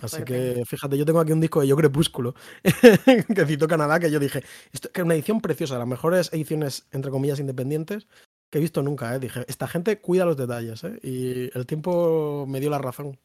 Así 0.00 0.22
que 0.22 0.62
fíjate, 0.66 0.98
yo 0.98 1.04
tengo 1.04 1.20
aquí 1.20 1.32
un 1.32 1.40
disco 1.40 1.60
de 1.60 1.66
Yo 1.66 1.76
Crepúsculo 1.76 2.34
que 3.34 3.46
cito 3.46 3.66
Canadá, 3.66 3.98
que 3.98 4.10
yo 4.10 4.18
dije, 4.18 4.44
esto, 4.72 4.90
que 4.90 5.00
es 5.00 5.04
una 5.04 5.14
edición 5.14 5.40
preciosa, 5.40 5.78
las 5.78 5.86
mejores 5.86 6.32
ediciones, 6.32 6.86
entre 6.92 7.10
comillas, 7.10 7.40
independientes 7.40 8.06
que 8.50 8.58
he 8.58 8.60
visto 8.60 8.82
nunca. 8.82 9.14
¿eh? 9.14 9.18
Dije, 9.18 9.44
esta 9.48 9.66
gente 9.66 10.00
cuida 10.00 10.24
los 10.24 10.36
detalles 10.36 10.84
¿eh? 10.84 10.98
y 11.02 11.56
el 11.56 11.66
tiempo 11.66 12.46
me 12.46 12.60
dio 12.60 12.70
la 12.70 12.78
razón. 12.78 13.18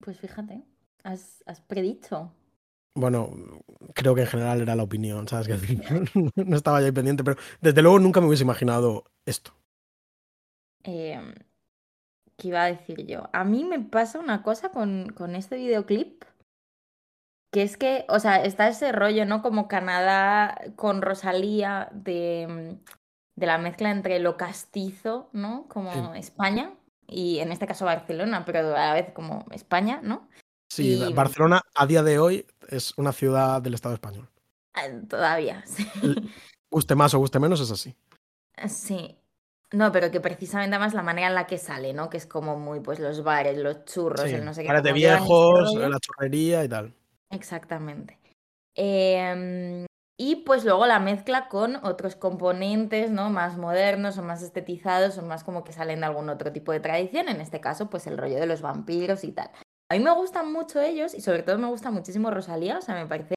Pues 0.00 0.18
fíjate, 0.18 0.62
has, 1.04 1.42
has 1.46 1.60
predicho. 1.60 2.30
Bueno, 2.94 3.30
creo 3.94 4.14
que 4.14 4.22
en 4.22 4.26
general 4.26 4.60
era 4.60 4.74
la 4.74 4.82
opinión, 4.82 5.28
¿sabes? 5.28 5.48
Que 5.48 6.12
no 6.44 6.56
estaba 6.56 6.80
ya 6.80 6.86
ahí 6.86 6.92
pendiente, 6.92 7.24
pero 7.24 7.38
desde 7.60 7.82
luego 7.82 7.98
nunca 7.98 8.20
me 8.20 8.26
hubiese 8.26 8.44
imaginado 8.44 9.04
esto. 9.24 9.52
Eh, 10.84 11.20
¿Qué 12.38 12.48
iba 12.48 12.62
a 12.62 12.72
decir 12.72 13.04
yo? 13.04 13.28
A 13.32 13.42
mí 13.42 13.64
me 13.64 13.80
pasa 13.80 14.20
una 14.20 14.42
cosa 14.42 14.70
con, 14.70 15.08
con 15.10 15.34
este 15.34 15.56
videoclip, 15.56 16.24
que 17.52 17.62
es 17.62 17.76
que, 17.76 18.04
o 18.08 18.20
sea, 18.20 18.44
está 18.44 18.68
ese 18.68 18.92
rollo, 18.92 19.26
¿no? 19.26 19.42
Como 19.42 19.66
Canadá 19.66 20.60
con 20.76 21.02
Rosalía 21.02 21.88
de, 21.92 22.78
de 23.34 23.46
la 23.46 23.58
mezcla 23.58 23.90
entre 23.90 24.20
lo 24.20 24.36
castizo, 24.36 25.30
¿no? 25.32 25.66
Como 25.68 26.14
España, 26.14 26.74
y 27.08 27.40
en 27.40 27.50
este 27.50 27.66
caso 27.66 27.86
Barcelona, 27.86 28.44
pero 28.44 28.60
a 28.60 28.86
la 28.86 28.94
vez 28.94 29.12
como 29.12 29.46
España, 29.50 30.00
¿no? 30.02 30.28
Sí, 30.70 31.02
Barcelona 31.14 31.62
a 31.74 31.86
día 31.86 32.02
de 32.02 32.18
hoy 32.18 32.46
es 32.68 32.96
una 32.98 33.12
ciudad 33.12 33.62
del 33.62 33.74
Estado 33.74 33.94
español. 33.94 34.28
Ah, 34.74 34.86
todavía, 35.08 35.64
sí. 35.66 35.88
Guste 36.70 36.94
más 36.94 37.14
o 37.14 37.18
guste 37.18 37.40
menos, 37.40 37.60
es 37.60 37.70
así. 37.70 37.96
Sí, 38.68 39.16
no, 39.72 39.92
pero 39.92 40.10
que 40.10 40.20
precisamente 40.20 40.76
además 40.76 40.94
la 40.94 41.02
manera 41.02 41.28
en 41.28 41.34
la 41.34 41.46
que 41.46 41.58
sale, 41.58 41.92
¿no? 41.92 42.08
Que 42.08 42.16
es 42.16 42.26
como 42.26 42.58
muy, 42.58 42.80
pues 42.80 42.98
los 43.00 43.22
bares, 43.22 43.58
los 43.58 43.84
churros, 43.84 44.26
el 44.26 44.44
no 44.44 44.54
sé 44.54 44.62
qué. 44.62 44.68
Bares 44.68 44.82
de 44.82 44.92
viejos, 44.92 45.74
la 45.74 45.98
churrería 45.98 46.64
y 46.64 46.68
tal. 46.68 46.94
Exactamente. 47.30 48.18
Eh, 48.74 49.86
y 50.20 50.36
pues 50.36 50.64
luego 50.64 50.86
la 50.86 50.98
mezcla 50.98 51.48
con 51.48 51.76
otros 51.84 52.16
componentes, 52.16 53.12
¿no? 53.12 53.30
Más 53.30 53.56
modernos 53.56 54.18
o 54.18 54.22
más 54.22 54.42
estetizados 54.42 55.16
o 55.16 55.22
más 55.22 55.44
como 55.44 55.62
que 55.62 55.72
salen 55.72 56.00
de 56.00 56.06
algún 56.06 56.28
otro 56.28 56.50
tipo 56.50 56.72
de 56.72 56.80
tradición. 56.80 57.28
En 57.28 57.40
este 57.40 57.60
caso, 57.60 57.88
pues 57.88 58.08
el 58.08 58.18
rollo 58.18 58.36
de 58.36 58.46
los 58.46 58.60
vampiros 58.60 59.22
y 59.22 59.30
tal. 59.30 59.50
A 59.90 59.94
mí 59.94 60.00
me 60.00 60.12
gustan 60.12 60.52
mucho 60.52 60.80
ellos 60.80 61.14
y 61.14 61.20
sobre 61.20 61.44
todo 61.44 61.56
me 61.58 61.68
gusta 61.68 61.92
muchísimo 61.92 62.32
Rosalía. 62.32 62.78
O 62.78 62.82
sea, 62.82 62.96
me 62.96 63.06
parece 63.06 63.36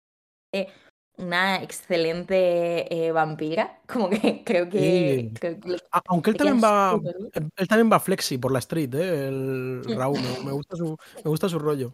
una 1.21 1.61
excelente 1.63 2.93
eh, 3.07 3.11
vampira, 3.11 3.79
como 3.87 4.09
que 4.09 4.43
creo 4.43 4.69
que... 4.69 5.31
Aunque 6.07 6.31
él 6.31 6.37
también 6.37 6.61
va 6.63 6.99
él 7.57 7.67
también 7.67 7.91
va 7.91 7.99
flexi 7.99 8.37
por 8.37 8.51
la 8.51 8.59
street, 8.59 8.93
¿eh? 8.95 9.27
el 9.27 9.83
Raúl, 9.95 10.19
me, 10.43 10.51
gusta 10.51 10.75
su, 10.75 10.97
me 11.23 11.29
gusta 11.29 11.47
su 11.49 11.59
rollo. 11.59 11.93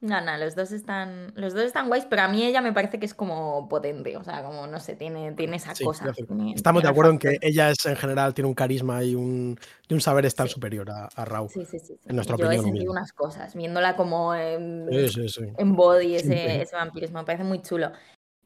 No, 0.00 0.20
no, 0.20 0.36
los 0.36 0.54
dos 0.54 0.70
están, 0.72 1.32
los 1.34 1.54
dos 1.54 1.62
están 1.62 1.88
guays, 1.88 2.04
pero 2.04 2.22
a 2.22 2.28
mí 2.28 2.44
ella 2.44 2.60
me 2.60 2.74
parece 2.74 2.98
que 2.98 3.06
es 3.06 3.14
como 3.14 3.66
potente, 3.70 4.14
o 4.18 4.22
sea, 4.22 4.42
como 4.44 4.66
no 4.66 4.78
sé, 4.78 4.96
tiene, 4.96 5.32
tiene 5.32 5.56
esa 5.56 5.74
Sí, 5.74 5.82
cosa. 5.82 6.12
tiene- 6.12 6.52
estamos 6.52 6.82
de 6.82 6.90
acuerdo 6.90 7.12
en 7.12 7.18
que 7.18 7.38
ella 7.40 7.70
es 7.70 7.86
en 7.86 7.96
general 7.96 8.34
tiene 8.34 8.48
un 8.48 8.54
carisma 8.54 9.02
y 9.02 9.14
un, 9.14 9.58
y 9.88 9.94
un 9.94 10.02
saber 10.02 10.26
estar 10.26 10.46
Sí. 10.46 10.52
superior 10.54 10.90
a, 10.90 11.06
a 11.06 11.24
Rao. 11.24 11.48
Sí, 11.48 11.64
sí, 11.64 11.78
sí. 11.78 11.94
sí. 11.94 12.00
En 12.04 12.16
nuestra 12.16 12.36
Yo 12.36 12.44
he 12.44 12.46
opinión 12.48 12.64
sentido 12.64 12.82
humilde. 12.84 12.90
unas 13.00 13.12
cosas, 13.14 13.54
viéndola 13.54 13.96
como 13.96 14.34
en, 14.34 14.84
body, 15.74 16.16
ese, 16.16 16.60
ese 16.60 16.76
vampirismo, 16.76 17.20
me 17.20 17.24
parece 17.24 17.44
muy 17.44 17.62
chulo. 17.62 17.90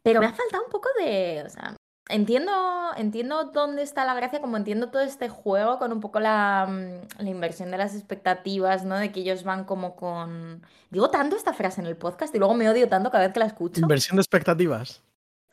Pero 0.02 0.20
me 0.20 0.26
ha 0.26 0.32
faltado 0.32 0.64
un 0.64 0.70
poco 0.70 0.88
de, 0.98 1.42
o 1.46 1.50
sea, 1.50 1.76
entiendo, 2.08 2.52
entiendo 2.96 3.44
dónde 3.44 3.82
está 3.82 4.04
la 4.04 4.14
gracia, 4.14 4.40
como 4.40 4.56
entiendo 4.56 4.90
todo 4.90 5.02
este 5.02 5.28
juego 5.28 5.78
con 5.78 5.92
un 5.92 6.00
poco 6.00 6.20
la, 6.20 6.66
mm, 6.68 7.22
la 7.22 7.30
inversión 7.30 7.70
de 7.70 7.78
las 7.78 7.94
expectativas, 7.94 8.84
¿no? 8.84 8.96
De 8.96 9.12
que 9.12 9.20
ellos 9.20 9.44
van 9.44 9.64
como 9.64 9.96
con... 9.96 10.62
Digo 10.90 11.10
tanto 11.10 11.36
esta 11.36 11.52
frase 11.52 11.80
en 11.80 11.86
el 11.86 11.96
podcast 11.96 12.34
y 12.34 12.38
luego 12.38 12.54
me 12.54 12.68
odio 12.68 12.88
tanto 12.88 13.10
cada 13.10 13.24
vez 13.24 13.32
que 13.34 13.40
la 13.40 13.46
escucho. 13.46 13.80
Inversión 13.80 14.16
de 14.16 14.22
expectativas. 14.22 15.02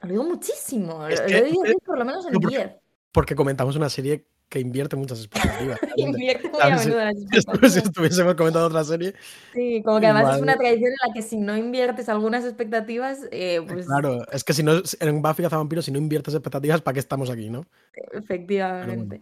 Lo 0.01 0.09
digo 0.09 0.23
muchísimo, 0.23 1.07
Es 1.07 1.19
lo, 1.19 1.25
que- 1.27 1.39
lo 1.51 1.65
he 1.65 1.75
por 1.85 1.97
lo 1.97 2.05
menos 2.05 2.25
en 2.25 2.33
no, 2.33 2.39
porque- 2.39 2.57
10. 2.57 2.71
Porque 3.11 3.35
comentamos 3.35 3.75
una 3.75 3.89
serie 3.89 4.25
que 4.49 4.59
invierte 4.59 4.95
muchas 4.95 5.19
expectativas. 5.19 5.79
Invierte 5.97 6.49
muy 6.49 6.61
a 6.61 6.75
menudo 6.75 6.97
las 6.97 7.15
si 7.31 7.37
expectativas. 7.37 7.77
estuviésemos 7.77 8.35
comentando 8.35 8.67
otra 8.67 8.83
serie, 8.83 9.13
Sí, 9.53 9.81
como 9.83 9.99
que 9.99 10.07
además 10.07 10.35
es 10.35 10.41
una 10.41 10.55
tradición 10.55 10.91
en 10.91 11.07
la 11.07 11.13
que 11.13 11.21
si 11.21 11.37
no 11.37 11.57
inviertes 11.57 12.09
algunas 12.09 12.45
expectativas, 12.45 13.19
eh, 13.31 13.61
pues 13.67 13.85
claro, 13.85 14.21
es 14.31 14.43
que 14.43 14.53
si 14.53 14.63
no, 14.63 14.81
en 14.99 15.21
Buffy 15.21 15.43
Cazavampiros, 15.43 15.85
si 15.85 15.91
no 15.91 15.97
inviertes 15.97 16.33
expectativas, 16.33 16.81
¿para 16.81 16.93
qué 16.93 16.99
estamos 16.99 17.29
aquí, 17.29 17.49
no? 17.49 17.65
efectivamente. 18.13 19.21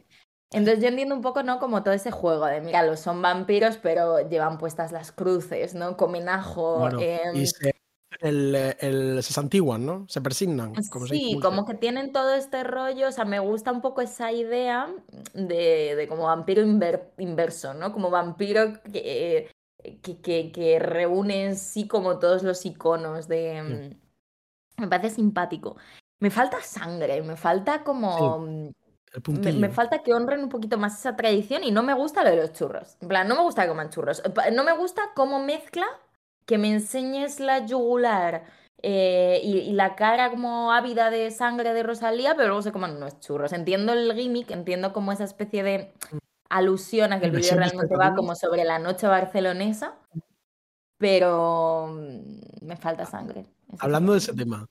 Entonces 0.53 0.83
yo 0.83 0.89
entiendo 0.89 1.15
un 1.15 1.21
poco, 1.21 1.41
¿no? 1.41 1.59
Como 1.59 1.81
todo 1.83 1.93
ese 1.95 2.11
juego 2.11 2.45
de, 2.45 2.61
mira, 2.61 2.83
los 2.83 2.99
son 2.99 3.21
vampiros, 3.21 3.77
pero 3.77 4.29
llevan 4.29 4.59
puestas 4.59 4.91
las 4.91 5.11
cruces, 5.11 5.73
¿no? 5.73 5.97
Comen 5.97 6.29
ajo. 6.29 6.79
Bueno, 6.79 6.99
em, 7.01 7.35
y 7.35 7.47
se, 7.47 7.72
el, 8.23 8.55
el, 8.79 9.23
se 9.23 9.33
santiguan, 9.33 9.85
¿no? 9.85 10.05
Se 10.07 10.21
persignan. 10.21 10.73
Como 10.89 11.05
Sí, 11.07 11.21
como 11.33 11.39
se- 11.41 11.41
como 11.41 11.65
que 11.65 11.73
tienen 11.75 12.11
todo 12.11 12.33
este 12.33 12.63
rollo, 12.63 13.09
o 13.09 13.11
sea, 13.11 13.25
me 13.25 13.39
gusta 13.39 13.71
un 13.71 13.81
poco 13.81 14.01
esa 14.01 14.31
idea 14.31 14.87
de, 15.33 15.95
de 15.95 16.07
como 16.07 16.23
vampiro 16.23 16.63
inver- 16.63 17.09
inverso, 17.17 17.73
¿no? 17.73 17.91
Como 17.91 18.09
vampiro 18.09 18.81
que, 18.91 19.49
que, 20.01 20.21
que, 20.21 20.51
que 20.51 20.79
reúne 20.79 21.45
en 21.45 21.55
sí 21.57 21.87
como 21.87 22.17
todos 22.19 22.43
los 22.43 22.65
iconos 22.65 23.27
de... 23.27 23.93
mm, 24.77 24.81
Me 24.81 24.87
parece 24.87 25.15
simpático. 25.15 25.75
Me 26.19 26.29
falta 26.31 26.61
sangre, 26.61 27.21
me 27.21 27.35
falta 27.35 27.83
como... 27.83 28.39
mm, 28.39 28.69
Me, 29.27 29.51
me 29.59 29.69
falta 29.69 30.01
que 30.01 30.13
honren 30.13 30.41
un 30.43 30.49
poquito 30.49 30.77
más 30.77 30.97
esa 30.99 31.15
tradición 31.15 31.63
y 31.63 31.71
no 31.71 31.83
me 31.83 31.93
gusta 31.93 32.23
lo 32.23 32.29
de 32.29 32.37
los 32.37 32.53
churros. 32.53 32.97
En 33.01 33.09
plan, 33.09 33.27
no 33.27 33.35
me 33.35 33.43
gusta 33.43 33.63
que 33.63 33.67
coman 33.69 33.89
churros. 33.89 34.21
Pa- 34.33 34.49
No 34.51 34.63
me 34.63 34.71
gusta 34.75 35.11
cómo 35.15 35.39
mezcla 35.43 35.85
que 36.45 36.57
me 36.57 36.71
enseñes 36.71 37.39
la 37.39 37.65
yugular 37.65 38.43
eh, 38.81 39.39
y, 39.43 39.59
y 39.59 39.73
la 39.73 39.95
cara 39.95 40.29
como 40.29 40.71
ávida 40.73 41.09
de 41.09 41.31
sangre 41.31 41.73
de 41.73 41.83
Rosalía, 41.83 42.35
pero 42.35 42.49
luego 42.49 42.61
se 42.61 42.71
coman 42.71 42.97
unos 42.97 43.19
churros. 43.19 43.53
Entiendo 43.53 43.93
el 43.93 44.13
gimmick, 44.13 44.51
entiendo 44.51 44.91
como 44.91 45.11
esa 45.11 45.23
especie 45.23 45.63
de 45.63 45.93
alusión 46.49 47.13
a 47.13 47.19
que 47.19 47.27
el 47.27 47.31
vídeo 47.31 47.55
realmente 47.55 47.95
va 47.95 48.13
como 48.15 48.35
sobre 48.35 48.63
la 48.63 48.79
noche 48.79 49.07
barcelonesa, 49.07 49.95
pero 50.97 51.87
mm, 51.91 52.65
me 52.65 52.77
falta 52.77 53.05
sangre. 53.05 53.45
Hablando 53.79 54.11
de 54.13 54.19
ese 54.19 54.33
tema, 54.33 54.67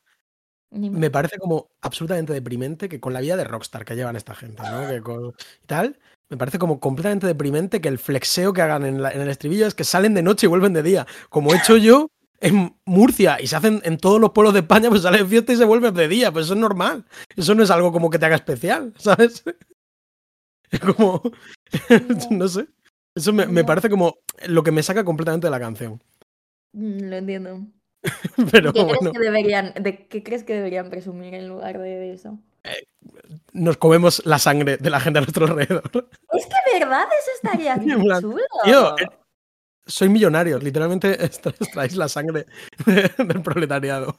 me 0.71 1.11
parece 1.11 1.39
como 1.39 1.69
absolutamente 1.81 2.33
deprimente 2.33 2.89
que 2.89 3.01
con 3.01 3.13
la 3.13 3.21
vida 3.21 3.37
de 3.37 3.45
rockstar 3.45 3.85
que 3.85 3.97
llevan 3.97 4.17
esta 4.17 4.35
gente, 4.35 4.63
¿no? 4.63 4.89
Que 4.89 5.03
con- 5.03 5.35
y 5.63 5.67
tal, 5.67 5.99
me 6.33 6.39
parece 6.39 6.59
como 6.59 6.81
completamente 6.81 7.27
deprimente 7.27 7.83
que 7.83 7.89
el 7.89 7.99
flexeo 7.99 8.55
que 8.55 8.63
hagan 8.63 8.87
en, 8.87 9.03
la- 9.03 9.11
en 9.11 9.21
el 9.21 9.29
estribillo 9.29 9.67
es 9.67 9.75
que 9.75 9.85
salen 9.85 10.15
de 10.15 10.23
noche 10.23 10.47
y 10.47 10.49
vuelven 10.49 10.73
de 10.73 10.83
día, 10.83 11.07
como 11.29 11.53
he 11.53 11.59
hecho 11.59 11.77
yo 11.77 12.09
en 12.41 12.75
Murcia 12.87 13.37
y 13.39 13.49
se 13.49 13.57
hacen 13.57 13.83
en 13.85 13.99
todos 13.99 14.19
los 14.19 14.31
pueblos 14.31 14.55
de 14.55 14.61
España, 14.61 14.89
pues 14.89 15.03
sale 15.03 15.19
de 15.19 15.27
fiesta 15.27 15.53
y 15.53 15.57
se 15.57 15.67
vuelve 15.67 15.93
de 15.93 16.09
día, 16.09 16.33
pues 16.33 16.47
eso 16.47 16.55
es 16.55 16.61
normal. 16.61 17.05
Eso 17.37 17.55
no 17.55 17.63
es 17.63 17.71
algo 17.71 17.93
como 17.93 18.09
que 18.09 18.19
te 18.19 18.25
haga 18.25 18.37
especial, 18.37 18.95
¿sabes? 18.99 19.45
Es 20.71 20.81
como, 20.81 21.23
no 22.31 22.49
sé. 22.49 22.67
Eso 23.15 23.31
me, 23.35 23.47
me 23.47 23.63
parece 23.63 23.91
como 23.91 24.15
lo 24.49 24.63
que 24.63 24.71
me 24.73 24.83
saca 24.83 25.05
completamente 25.05 25.47
de 25.49 25.51
la 25.51 25.61
canción. 25.61 26.03
Mm, 26.73 27.11
Lo 27.11 27.17
entiendo. 27.17 27.67
Pero 28.51 28.73
¿Qué 28.73 28.83
bueno, 28.83 28.99
crees 28.99 29.13
que 29.13 29.19
deberían, 29.21 29.75
de 29.83 30.07
qué 30.09 30.23
crees 30.23 30.45
que 30.45 30.55
deberían 30.55 30.89
presumir 30.89 31.35
en 31.35 31.47
lugar 31.47 31.79
de 31.79 32.15
eso? 32.15 32.39
Nos 33.53 33.77
comemos 33.77 34.25
la 34.25 34.39
sangre 34.39 34.77
de 34.77 34.91
la 34.91 35.01
gente 35.01 35.19
a 35.19 35.23
nuestro 35.23 35.47
alrededor. 35.47 36.09
Es 36.33 36.47
que 36.47 36.79
verdad, 36.79 37.05
eso 37.19 37.31
estaría 37.43 37.75
plan, 38.03 38.21
chulo. 38.21 38.43
tío, 38.65 38.99
eh, 38.99 39.09
Soy 39.87 40.09
millonario, 40.09 40.59
literalmente 40.59 41.13
extraéis 41.25 41.97
la 41.97 42.09
sangre 42.09 42.47
del 42.87 43.43
proletariado. 43.43 44.17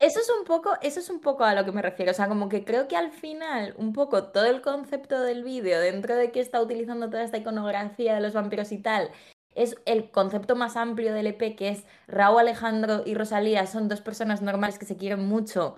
Eso 0.00 0.20
es 0.20 0.28
un 0.28 0.44
poco, 0.44 0.72
eso 0.82 1.00
es 1.00 1.08
un 1.08 1.20
poco 1.20 1.44
a 1.44 1.54
lo 1.54 1.64
que 1.64 1.72
me 1.72 1.80
refiero. 1.80 2.10
O 2.10 2.14
sea, 2.14 2.28
como 2.28 2.48
que 2.48 2.64
creo 2.64 2.88
que 2.88 2.96
al 2.96 3.10
final, 3.10 3.74
un 3.78 3.92
poco 3.92 4.24
todo 4.24 4.44
el 4.46 4.60
concepto 4.60 5.20
del 5.20 5.44
vídeo, 5.44 5.80
dentro 5.80 6.16
de 6.16 6.30
que 6.30 6.40
está 6.40 6.60
utilizando 6.60 7.08
toda 7.08 7.22
esta 7.22 7.38
iconografía 7.38 8.14
de 8.14 8.20
los 8.20 8.34
vampiros 8.34 8.72
y 8.72 8.78
tal, 8.78 9.10
es 9.54 9.76
el 9.86 10.10
concepto 10.10 10.56
más 10.56 10.76
amplio 10.76 11.14
del 11.14 11.28
EP, 11.28 11.56
que 11.56 11.68
es 11.68 11.84
Raúl 12.08 12.40
Alejandro 12.40 13.02
y 13.06 13.14
Rosalía 13.14 13.66
son 13.66 13.88
dos 13.88 14.00
personas 14.00 14.42
normales 14.42 14.78
que 14.78 14.84
se 14.84 14.96
quieren 14.96 15.24
mucho 15.26 15.76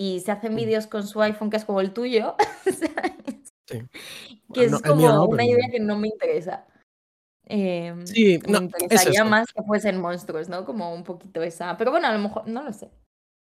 y 0.00 0.20
se 0.20 0.30
hacen 0.30 0.54
vídeos 0.54 0.86
con 0.86 1.04
su 1.06 1.20
iPhone 1.20 1.50
que 1.50 1.56
es 1.56 1.64
como 1.64 1.80
el 1.80 1.92
tuyo. 1.92 2.36
Sí. 3.70 3.82
Que 4.54 4.64
es 4.64 4.70
No, 4.72 4.80
como 4.80 5.06
no, 5.06 5.24
una 5.26 5.44
idea 5.44 5.68
que 5.70 5.78
no 5.78 5.98
me 5.98 6.08
interesa. 6.08 6.66
Eh, 7.46 7.94
Sí, 8.06 8.38
me 8.48 8.56
es 8.56 8.60
interesaría 8.62 9.24
más 9.24 9.52
que 9.52 9.62
fuesen 9.62 10.00
monstruos, 10.00 10.48
¿no? 10.48 10.64
Como 10.64 10.94
un 10.94 11.04
poquito 11.04 11.42
esa. 11.42 11.76
Pero 11.76 11.90
bueno, 11.90 12.06
a 12.06 12.12
lo 12.14 12.18
mejor, 12.18 12.48
no 12.48 12.62
lo 12.62 12.72
sé. 12.72 12.90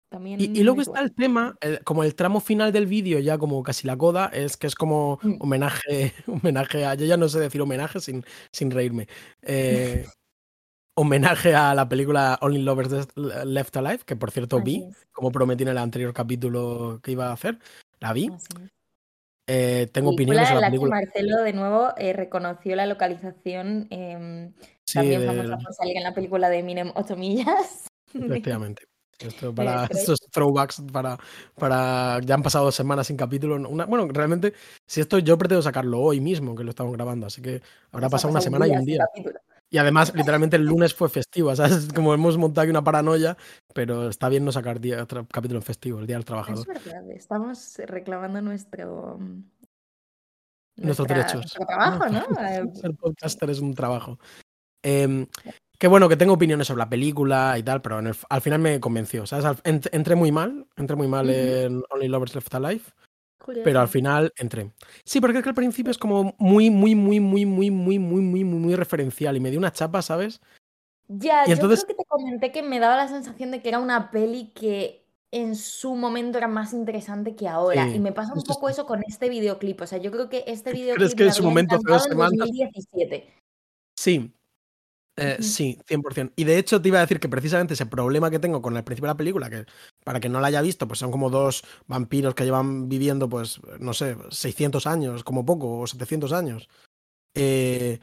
También 0.10 0.40
Y, 0.40 0.46
y 0.46 0.64
luego 0.64 0.82
es 0.82 0.88
está 0.88 1.02
el 1.02 1.14
tema, 1.14 1.58
el- 1.60 1.84
como 1.84 2.06
el 2.06 2.16
tramo 2.16 2.40
final 2.40 2.72
del 2.72 2.86
vídeo, 2.86 3.20
ya 3.20 3.38
como 3.38 3.62
casi 3.64 3.86
la 3.86 3.98
coda, 3.98 4.28
es 4.28 4.56
que 4.56 4.68
es 4.68 4.76
como 4.76 5.20
Mm. 5.24 5.36
homenaje, 5.42 6.14
homenaje 6.28 6.86
a. 6.86 6.94
Yo 6.96 7.06
ya 7.06 7.18
no 7.18 7.28
sé 7.28 7.40
decir 7.42 7.60
homenaje 7.62 8.00
sin, 8.00 8.24
sin 8.54 8.72
reírme. 8.72 9.08
Eh, 9.42 10.06
homenaje 10.96 11.56
a 11.56 11.74
la 11.74 11.88
película 11.90 12.38
Only 12.42 12.62
Lovers 12.62 13.08
Left 13.16 13.76
Alive, 13.78 14.00
que 14.06 14.16
por 14.16 14.32
cierto 14.32 14.58
Así 14.58 14.66
vi, 14.66 14.84
es, 14.90 15.08
como 15.12 15.32
prometí 15.32 15.64
en 15.64 15.70
el 15.70 15.78
anterior 15.78 16.14
capítulo 16.14 17.00
que 17.02 17.12
iba 17.12 17.28
a 17.30 17.34
hacer. 17.34 17.60
La 18.00 18.14
vi. 18.14 18.30
Eh, 19.48 19.90
tengo 19.92 20.12
opiniones 20.12 20.48
sobre 20.48 20.56
la 20.56 20.62
la 20.62 20.68
que 20.68 20.72
película. 20.72 20.96
Marcelo 20.96 21.38
de 21.44 21.54
nuevo 21.54 21.90
eh, 21.98 22.14
reconoció 22.14 22.76
la 22.76 22.86
localización, 22.86 23.88
em, 23.90 24.54
Sí, 24.86 24.94
también 25.00 25.26
famosa 25.26 25.42
del- 25.56 25.64
por 25.64 25.74
salir 25.74 25.98
en 25.98 26.04
la 26.04 26.14
película 26.14 26.50
de 26.50 26.60
Eminem 26.60 26.92
8 26.96 27.16
millas. 27.18 27.88
efectivamente. 28.14 28.84
Esto 29.20 29.54
para 29.54 29.88
Tres. 29.88 30.00
estos 30.02 30.20
throwbacks 30.32 30.82
para, 30.92 31.18
para 31.56 32.20
ya 32.26 32.36
han 32.36 32.44
pasado 32.44 32.72
semanas 32.72 33.08
sin 33.08 33.18
capítulo. 33.18 33.56
Una, 33.70 33.86
bueno, 33.86 34.08
realmente, 34.12 34.54
si 34.88 35.02
esto 35.02 35.20
yo 35.20 35.38
pretendo 35.38 35.62
sacarlo 35.62 36.00
hoy 36.02 36.20
mismo, 36.20 36.56
que 36.56 36.64
lo 36.64 36.72
estamos 36.72 36.94
grabando, 36.94 37.28
así 37.28 37.42
que 37.42 37.62
habrá 37.92 38.08
ha 38.08 38.10
pasado 38.10 38.32
una 38.32 38.40
pasado 38.40 38.52
semana 38.58 38.68
y 38.68 38.78
un 38.78 38.86
día. 38.86 39.06
Y 39.70 39.78
además, 39.78 40.14
literalmente 40.14 40.56
el 40.56 40.66
lunes 40.66 40.94
fue 40.94 41.10
festivo, 41.10 41.56
¿sabes? 41.56 41.88
Como 41.94 42.14
hemos 42.14 42.38
montado 42.38 42.64
aquí 42.64 42.70
una 42.72 42.84
paranoia, 42.84 43.38
pero 43.74 44.10
está 44.10 44.30
bien 44.30 44.46
no 44.46 44.52
sacar 44.52 44.80
día, 44.80 45.06
capítulo 45.32 45.60
en 45.60 45.64
festivo, 45.64 46.00
el 46.00 46.06
Día 46.08 46.16
del 46.18 46.22
Es 46.22 46.26
Trabajador. 46.26 46.68
verdad, 46.68 47.12
estamos 47.12 47.76
reclamando 47.88 48.42
nuestro, 48.42 49.20
Nuestros 50.76 51.08
derechos. 51.08 51.36
nuestro 51.36 51.66
trabajo, 51.66 52.06
¿no? 52.10 52.24
Eh, 52.42 52.64
Ser 52.74 52.96
podcaster 52.96 53.50
es 53.50 53.60
un 53.60 53.74
trabajo. 53.74 54.20
Em, 54.84 55.26
que 55.84 55.90
bueno, 55.90 56.08
que 56.08 56.16
tengo 56.16 56.32
opiniones 56.36 56.68
sobre 56.68 56.78
la 56.80 56.88
película 56.88 57.58
y 57.58 57.64
tal, 57.64 57.82
pero 57.82 58.00
el- 58.00 58.16
al 58.30 58.40
final 58.42 58.58
me 58.62 58.80
convenció, 58.80 59.26
¿sabes? 59.26 59.44
Al- 59.44 59.58
ent- 59.64 59.90
entré 59.92 60.16
muy 60.16 60.32
mal, 60.32 60.66
entré 60.78 60.96
muy 60.96 61.10
mal 61.10 61.30
en 61.30 61.84
Only 61.90 62.08
Lovers 62.08 62.36
Left 62.36 62.56
Alive, 62.56 62.84
pero 63.66 63.82
al 63.82 63.90
final 63.90 64.32
entré. 64.38 64.72
Sí, 65.04 65.20
porque 65.20 65.40
es 65.40 65.44
que 65.44 65.50
al 65.50 65.56
principio 65.56 65.92
es 65.92 65.98
como 65.98 66.36
muy, 66.38 66.70
muy, 66.70 66.96
muy, 66.96 67.20
muy, 67.20 67.46
muy, 67.46 67.70
muy, 67.70 68.00
muy, 68.00 68.22
muy, 68.22 68.46
muy, 68.46 68.60
muy 68.60 68.76
referencial 68.76 69.36
y 69.36 69.42
me 69.42 69.50
dio 69.52 69.60
una 69.60 69.74
chapa, 69.74 70.02
¿sabes? 70.02 70.40
Ya, 71.10 71.44
Y 71.44 71.50
yo 71.50 71.56
entonces- 71.56 71.84
creo 71.84 71.98
que 71.98 72.04
te 72.06 72.08
comenté 72.08 72.52
que 72.54 72.64
me 72.64 72.80
daba 72.80 72.96
la 72.96 73.10
sensación 73.10 73.52
de 73.52 73.62
que 73.62 73.68
era 73.68 73.80
una 73.80 74.10
peli 74.10 74.54
que 74.56 75.04
en 75.32 75.58
su 75.58 75.96
momento 75.98 76.38
era 76.38 76.48
más 76.48 76.72
interesante 76.72 77.36
que 77.36 77.50
ahora. 77.50 77.90
Sí, 77.90 77.96
Y 77.96 78.00
me 78.00 78.14
pasa 78.14 78.32
un 78.34 78.44
poco 78.44 78.70
eso 78.70 78.86
con 78.86 79.04
este 79.06 79.28
videoclip. 79.28 79.82
O 79.82 79.86
sea, 79.88 79.98
yo 79.98 80.12
creo 80.12 80.30
que 80.30 80.46
este 80.48 80.70
¿Crees 80.72 80.82
videoclip 80.86 81.18
que 81.18 81.24
me 81.26 81.28
en 81.30 81.34
su 81.36 81.44
momento, 81.44 81.76
hace 81.76 81.84
dos 81.86 82.06
encantado 82.06 82.32
en 82.32 82.38
semanas- 82.38 82.48
2017. 82.48 83.34
Sí. 83.98 84.32
Eh. 85.18 85.38
Sí, 85.42 85.78
100%. 85.86 86.34
Y 86.36 86.44
de 86.44 86.58
hecho 86.58 86.82
te 86.82 86.88
iba 86.88 86.98
a 86.98 87.02
decir 87.02 87.20
que 87.20 87.30
precisamente 87.30 87.76
ese 87.76 87.86
problema 87.86 88.32
que 88.32 88.40
tengo 88.40 88.62
con 88.62 88.76
el 88.76 88.84
principio 88.84 89.08
de 89.08 89.14
la 89.14 89.18
película, 89.18 89.50
que 89.50 89.66
para 90.04 90.20
que 90.20 90.30
no 90.30 90.40
la 90.42 90.48
haya 90.48 90.62
visto, 90.62 90.88
pues 90.88 91.00
son 91.00 91.12
como 91.12 91.30
dos 91.30 91.64
vampiros 91.88 92.34
que 92.34 92.46
llevan 92.46 92.90
viviendo, 92.90 93.30
pues, 93.30 93.60
no 93.80 93.94
sé, 93.94 94.18
600 94.32 94.88
años, 94.88 95.24
como 95.24 95.46
poco, 95.46 95.80
o 95.80 95.88
700 95.88 96.34
años. 96.34 96.68
Eh, 97.36 98.00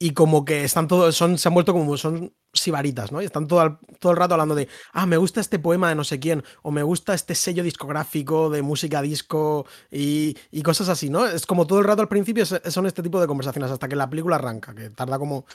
y 0.00 0.12
como 0.14 0.44
que 0.44 0.64
están 0.64 0.88
todos, 0.88 1.16
son, 1.16 1.38
se 1.38 1.48
han 1.48 1.54
vuelto 1.54 1.72
como, 1.74 1.96
son 1.96 2.34
sibaritas, 2.54 3.12
¿no? 3.12 3.22
Y 3.22 3.26
están 3.26 3.48
todo 3.48 3.62
el, 3.64 3.78
todo 4.00 4.12
el 4.12 4.18
rato 4.18 4.34
hablando 4.34 4.54
de, 4.54 4.68
ah, 4.92 5.06
me 5.06 5.16
gusta 5.18 5.40
este 5.40 5.58
poema 5.58 5.88
de 5.90 5.94
no 5.96 6.04
sé 6.04 6.20
quién, 6.20 6.44
o 6.62 6.70
me 6.72 6.82
gusta 6.82 7.14
este 7.14 7.34
sello 7.34 7.62
discográfico 7.64 8.50
de 8.50 8.62
música 8.62 9.02
disco 9.02 9.66
y, 9.90 10.36
y 10.50 10.62
cosas 10.62 10.88
así, 10.90 11.10
¿no? 11.10 11.26
Es 11.26 11.46
como 11.46 11.66
todo 11.66 11.80
el 11.80 11.86
rato 11.86 12.02
al 12.02 12.08
principio 12.08 12.44
son 12.46 12.86
este 12.86 13.02
tipo 13.02 13.20
de 13.20 13.26
conversaciones 13.28 13.70
hasta 13.70 13.88
que 13.88 13.96
la 13.96 14.10
película 14.10 14.36
arranca, 14.36 14.74
que 14.74 14.90
tarda 14.90 15.18
como 15.18 15.46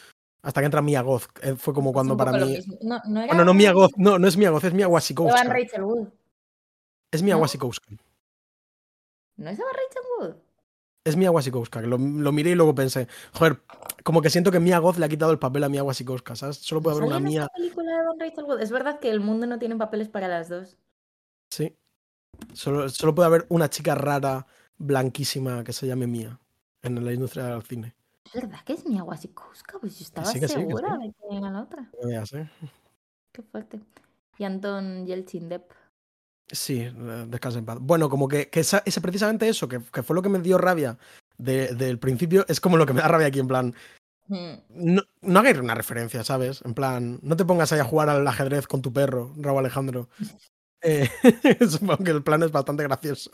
Hasta 0.41 0.61
que 0.61 0.65
entra 0.65 0.81
Mia 0.81 1.01
Goth. 1.01 1.23
eh, 1.41 1.55
Fue 1.55 1.73
como 1.73 1.91
cuando 1.91 2.15
para 2.15 2.31
mí. 2.31 2.59
No, 2.81 2.99
no 3.07 3.19
era 3.21 3.27
Bueno, 3.27 3.45
no 3.45 3.53
Mia 3.53 3.71
Goth, 3.73 3.93
no, 3.97 4.17
no 4.19 4.27
es 4.27 4.37
Mia 4.37 4.49
Goth, 4.51 4.63
es 4.65 4.73
Mia 4.73 4.83
Evan 4.83 4.93
Wasikowska. 4.93 5.43
Rachel 5.43 5.83
Wood. 5.83 6.07
Es 7.11 7.21
Mia 7.23 7.35
¿no? 7.35 7.41
Wasikowska. 7.41 7.87
¿No 9.37 9.49
es 9.49 9.59
Evan 9.59 9.71
Rachel 9.73 10.03
Wood? 10.19 10.35
Es 11.03 11.15
Mia 11.15 11.31
Wasikowska. 11.31 11.81
Lo, 11.81 11.97
lo 11.97 12.31
miré 12.31 12.51
y 12.51 12.55
luego 12.55 12.75
pensé, 12.75 13.07
joder, 13.33 13.61
como 14.03 14.21
que 14.21 14.29
siento 14.29 14.51
que 14.51 14.59
Mia 14.59 14.79
Goth 14.79 14.97
le 14.97 15.05
ha 15.05 15.09
quitado 15.09 15.31
el 15.31 15.39
papel 15.39 15.63
a 15.63 15.69
Mia 15.69 15.83
Wasikowska, 15.83 16.35
¿sabes? 16.35 16.57
Solo 16.57 16.81
puede 16.81 16.97
haber 16.97 17.09
¿Sale 17.09 17.19
una 17.19 17.29
Mia. 17.29 17.41
esta 17.43 17.53
película 17.55 17.91
de 17.93 17.99
Evan 17.99 18.19
Rachel 18.19 18.43
Wood? 18.45 18.61
Es 18.61 18.71
verdad 18.71 18.99
que 18.99 19.09
el 19.09 19.19
mundo 19.19 19.47
no 19.47 19.57
tiene 19.59 19.75
papeles 19.75 20.09
para 20.09 20.27
las 20.27 20.49
dos. 20.49 20.77
Sí. 21.49 21.75
Solo, 22.53 22.89
solo 22.89 23.15
puede 23.15 23.27
haber 23.27 23.45
una 23.49 23.69
chica 23.69 23.95
rara, 23.95 24.45
blanquísima, 24.77 25.63
que 25.63 25.73
se 25.73 25.87
llame 25.87 26.07
Mia 26.07 26.39
en 26.83 27.03
la 27.03 27.11
industria 27.13 27.45
del 27.45 27.63
cine. 27.63 27.95
¿Es 28.33 28.41
verdad 28.41 28.59
que 28.65 28.73
es 28.73 28.85
Mia 28.85 29.03
Wasikowska? 29.03 29.79
Pues 29.79 29.97
yo 29.99 30.03
estaba 30.03 30.27
sí, 30.27 30.39
que 30.39 30.47
sí, 30.47 30.55
que 30.55 30.59
segura 30.61 30.97
sí. 31.01 31.07
de 31.07 31.13
que 31.13 31.37
era 31.37 31.49
la 31.49 31.61
otra. 31.63 31.89
Veas, 32.03 32.33
¿eh? 32.33 32.49
Qué 33.31 33.41
fuerte. 33.43 33.79
Y 34.37 34.43
Anton 34.43 35.05
Yelchin 35.05 35.49
Depp. 35.49 35.71
Sí, 36.49 36.87
descansa 37.27 37.59
en 37.59 37.65
paz. 37.65 37.77
Bueno, 37.81 38.09
como 38.09 38.27
que, 38.27 38.49
que 38.49 38.61
esa- 38.61 38.83
ese 38.85 39.01
precisamente 39.01 39.49
eso, 39.49 39.67
que, 39.67 39.81
que 39.91 40.03
fue 40.03 40.15
lo 40.15 40.21
que 40.21 40.29
me 40.29 40.39
dio 40.39 40.57
rabia 40.57 40.97
de- 41.37 41.73
del 41.75 41.99
principio, 41.99 42.45
es 42.47 42.61
como 42.61 42.77
lo 42.77 42.85
que 42.85 42.93
me 42.93 43.01
da 43.01 43.07
rabia 43.07 43.27
aquí, 43.27 43.39
en 43.39 43.47
plan, 43.47 43.75
Hmm. 44.29 44.55
no, 44.69 45.01
no 45.21 45.39
hagáis 45.39 45.57
una 45.57 45.73
referencia, 45.73 46.21
¿sabes? 46.23 46.61
En 46.65 46.73
plan, 46.73 47.17
no 47.21 47.37
te 47.37 47.45
pongas 47.45 47.71
ahí 47.71 47.79
a 47.79 47.85
jugar 47.85 48.09
al 48.09 48.27
ajedrez 48.27 48.67
con 48.67 48.81
tu 48.81 48.91
perro, 48.91 49.33
Raúl 49.37 49.59
Alejandro. 49.59 50.09
Eh, 50.83 51.09
supongo 51.67 52.03
que 52.03 52.11
el 52.11 52.21
plan 52.23 52.43
es 52.43 52.51
bastante 52.51 52.83
gracioso. 52.83 53.31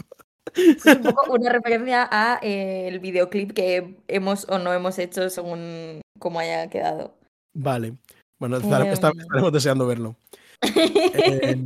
Es 0.56 0.86
un 0.86 1.04
poco 1.04 1.34
una 1.34 1.52
referencia 1.52 2.08
a 2.12 2.40
eh, 2.42 2.88
el 2.88 3.00
videoclip 3.00 3.54
que 3.54 3.96
hemos 4.08 4.48
o 4.50 4.60
no 4.60 4.74
hemos 4.74 5.00
hecho 5.00 5.30
según 5.30 6.02
cómo 6.20 6.40
haya 6.40 6.70
quedado. 6.70 7.16
Vale. 7.54 7.96
Bueno, 8.40 8.58
Em. 8.58 8.92
estaremos 8.92 9.54
deseando 9.54 9.88
verlo. 9.88 10.16
Eh, 10.66 11.58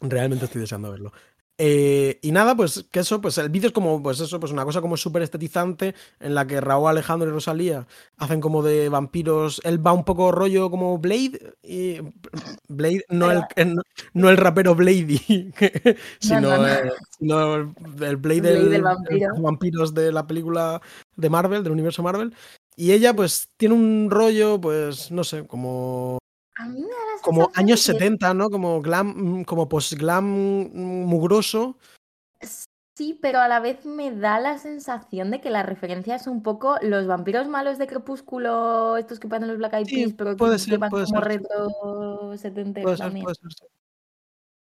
realmente 0.00 0.46
estoy 0.46 0.62
deseando 0.62 0.90
verlo. 0.90 1.12
Eh, 1.56 2.18
y 2.20 2.32
nada, 2.32 2.56
pues 2.56 2.84
que 2.90 3.00
eso, 3.00 3.20
pues 3.20 3.38
el 3.38 3.48
vídeo 3.48 3.68
es 3.68 3.72
como, 3.72 4.02
pues 4.02 4.18
eso, 4.20 4.40
pues 4.40 4.50
una 4.50 4.64
cosa 4.64 4.80
como 4.80 4.96
súper 4.96 5.22
estetizante 5.22 5.94
en 6.18 6.34
la 6.34 6.46
que 6.48 6.60
Raúl 6.60 6.88
Alejandro 6.88 7.28
y 7.28 7.32
Rosalía 7.32 7.86
hacen 8.16 8.40
como 8.40 8.62
de 8.62 8.88
vampiros. 8.88 9.60
Él 9.64 9.84
va 9.84 9.92
un 9.92 10.04
poco 10.04 10.32
rollo 10.32 10.68
como 10.70 10.98
Blade. 10.98 11.54
Y 11.62 11.98
Blade, 12.68 13.04
no 13.08 13.30
el, 13.30 13.42
el- 13.56 13.76
no 14.14 14.30
el 14.30 14.36
rapero 14.36 14.74
Blady, 14.74 15.52
sino, 16.20 16.40
no, 16.40 16.56
no. 16.58 16.66
sino 17.18 17.54
el, 17.54 17.64
Blade, 17.66 18.16
Blade 18.16 18.40
del- 18.42 18.70
del 18.70 18.82
vampiro. 18.82 19.18
de 19.20 19.28
los 19.28 19.42
vampiros 19.42 19.94
de 19.94 20.12
la 20.12 20.26
película 20.26 20.80
de 21.16 21.30
Marvel, 21.30 21.62
del 21.62 21.72
universo 21.72 22.02
Marvel. 22.02 22.34
Y 22.76 22.90
ella, 22.90 23.14
pues, 23.14 23.48
tiene 23.56 23.76
un 23.76 24.08
rollo, 24.10 24.60
pues, 24.60 25.12
no 25.12 25.22
sé, 25.22 25.46
como 25.46 26.18
A 26.56 26.66
mí 26.66 26.80
como 27.24 27.50
años 27.54 27.84
de 27.86 27.92
que 27.92 27.98
70, 27.98 28.34
¿no? 28.34 28.50
Como 28.50 28.80
glam, 28.82 29.44
como 29.44 29.68
post-glam 29.68 30.24
mugroso. 30.24 31.76
Sí, 32.96 33.18
pero 33.20 33.40
a 33.40 33.48
la 33.48 33.58
vez 33.58 33.84
me 33.84 34.12
da 34.14 34.38
la 34.38 34.56
sensación 34.58 35.32
de 35.32 35.40
que 35.40 35.50
la 35.50 35.64
referencia 35.64 36.14
es 36.14 36.28
un 36.28 36.42
poco 36.44 36.76
los 36.80 37.08
vampiros 37.08 37.48
malos 37.48 37.76
de 37.78 37.88
Crepúsculo, 37.88 38.96
estos 38.96 39.18
que 39.18 39.26
pasan 39.26 39.48
los 39.48 39.58
Black 39.58 39.72
Eyed 39.74 39.86
Sí, 39.86 39.96
Peas, 39.96 40.12
pero 40.16 40.36
puede 40.36 40.52
que 40.52 40.58
ser, 40.60 40.70
llevan 40.74 40.90
puede 40.90 41.06
como 41.06 41.20
ser, 41.20 41.28
retro 41.28 42.36
setenteros 42.36 42.84
Puede 42.84 42.96
ser, 42.96 43.06
también. 43.06 43.24
puede 43.24 43.34
ser. 43.34 43.68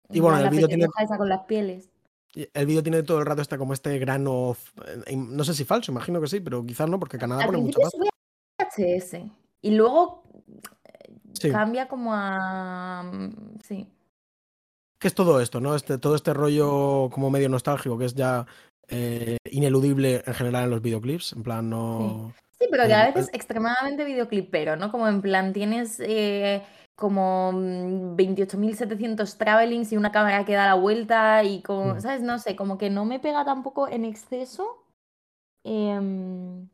Y 0.09 0.19
bueno, 0.19 0.39
el 0.39 0.49
vídeo 0.49 0.67
tiene- 0.67 0.83
pelirroja 0.85 1.03
esa 1.03 1.17
con 1.17 1.29
las 1.29 1.41
pieles. 1.45 1.89
Y 2.35 2.47
El 2.55 2.65
vídeo 2.65 2.81
tiene 2.81 3.03
todo 3.03 3.19
el 3.19 3.27
rato 3.27 3.43
este 3.43 3.59
como 3.59 3.73
este 3.73 3.99
grano, 3.99 4.57
eh, 5.05 5.15
no 5.15 5.43
sé 5.43 5.53
si 5.53 5.65
falso, 5.65 5.91
imagino 5.91 6.19
que 6.19 6.27
sí, 6.27 6.39
pero 6.39 6.65
quizás 6.65 6.89
no, 6.89 6.99
porque 6.99 7.19
Canadá 7.19 7.43
Al 7.43 7.51
pone 7.51 7.71
sube 7.71 8.09
a 8.57 8.63
VHS 8.65 9.29
y 9.61 9.71
luego 9.75 10.23
Sí. 11.33 11.51
cambia 11.51 11.87
como 11.87 12.11
a... 12.13 13.03
mm, 13.03 13.59
Sí. 13.63 13.87
¿Qué 14.99 15.07
es 15.09 15.15
todo 15.15 15.41
esto, 15.41 15.59
no? 15.59 15.75
Este, 15.75 15.97
todo 15.97 16.15
este 16.15 16.33
rollo 16.33 17.09
como 17.11 17.29
medio 17.29 17.49
nostálgico, 17.49 17.97
que 17.97 18.05
es 18.05 18.15
ya 18.15 18.45
eh, 18.87 19.37
ineludible 19.51 20.23
en 20.25 20.33
general 20.33 20.63
en 20.65 20.69
los 20.69 20.81
videoclips. 20.81 21.33
En 21.33 21.43
plan, 21.43 21.69
no. 21.69 22.33
Sí, 22.57 22.67
pero 22.71 22.85
que 22.85 22.93
a 22.93 23.05
veces 23.07 23.29
extremadamente 23.33 24.05
videoclipero, 24.05 24.77
¿no? 24.77 24.91
Como 24.91 25.07
en 25.09 25.21
plan 25.21 25.51
tienes 25.51 25.99
eh, 25.99 26.63
como 26.95 27.51
mm, 27.51 28.15
28.700 28.15 29.37
travelings 29.37 29.91
y 29.91 29.97
una 29.97 30.11
cámara 30.13 30.45
que 30.45 30.53
da 30.53 30.67
la 30.67 30.75
vuelta 30.75 31.43
y 31.43 31.61
como, 31.63 31.95
Mm. 31.95 31.99
¿sabes? 31.99 32.21
No 32.21 32.39
sé, 32.39 32.55
como 32.55 32.77
que 32.77 32.89
no 32.89 33.03
me 33.03 33.19
pega 33.19 33.43
tampoco 33.43 33.89
en 33.89 34.05
exceso. 34.05 34.85
em, 35.65 36.67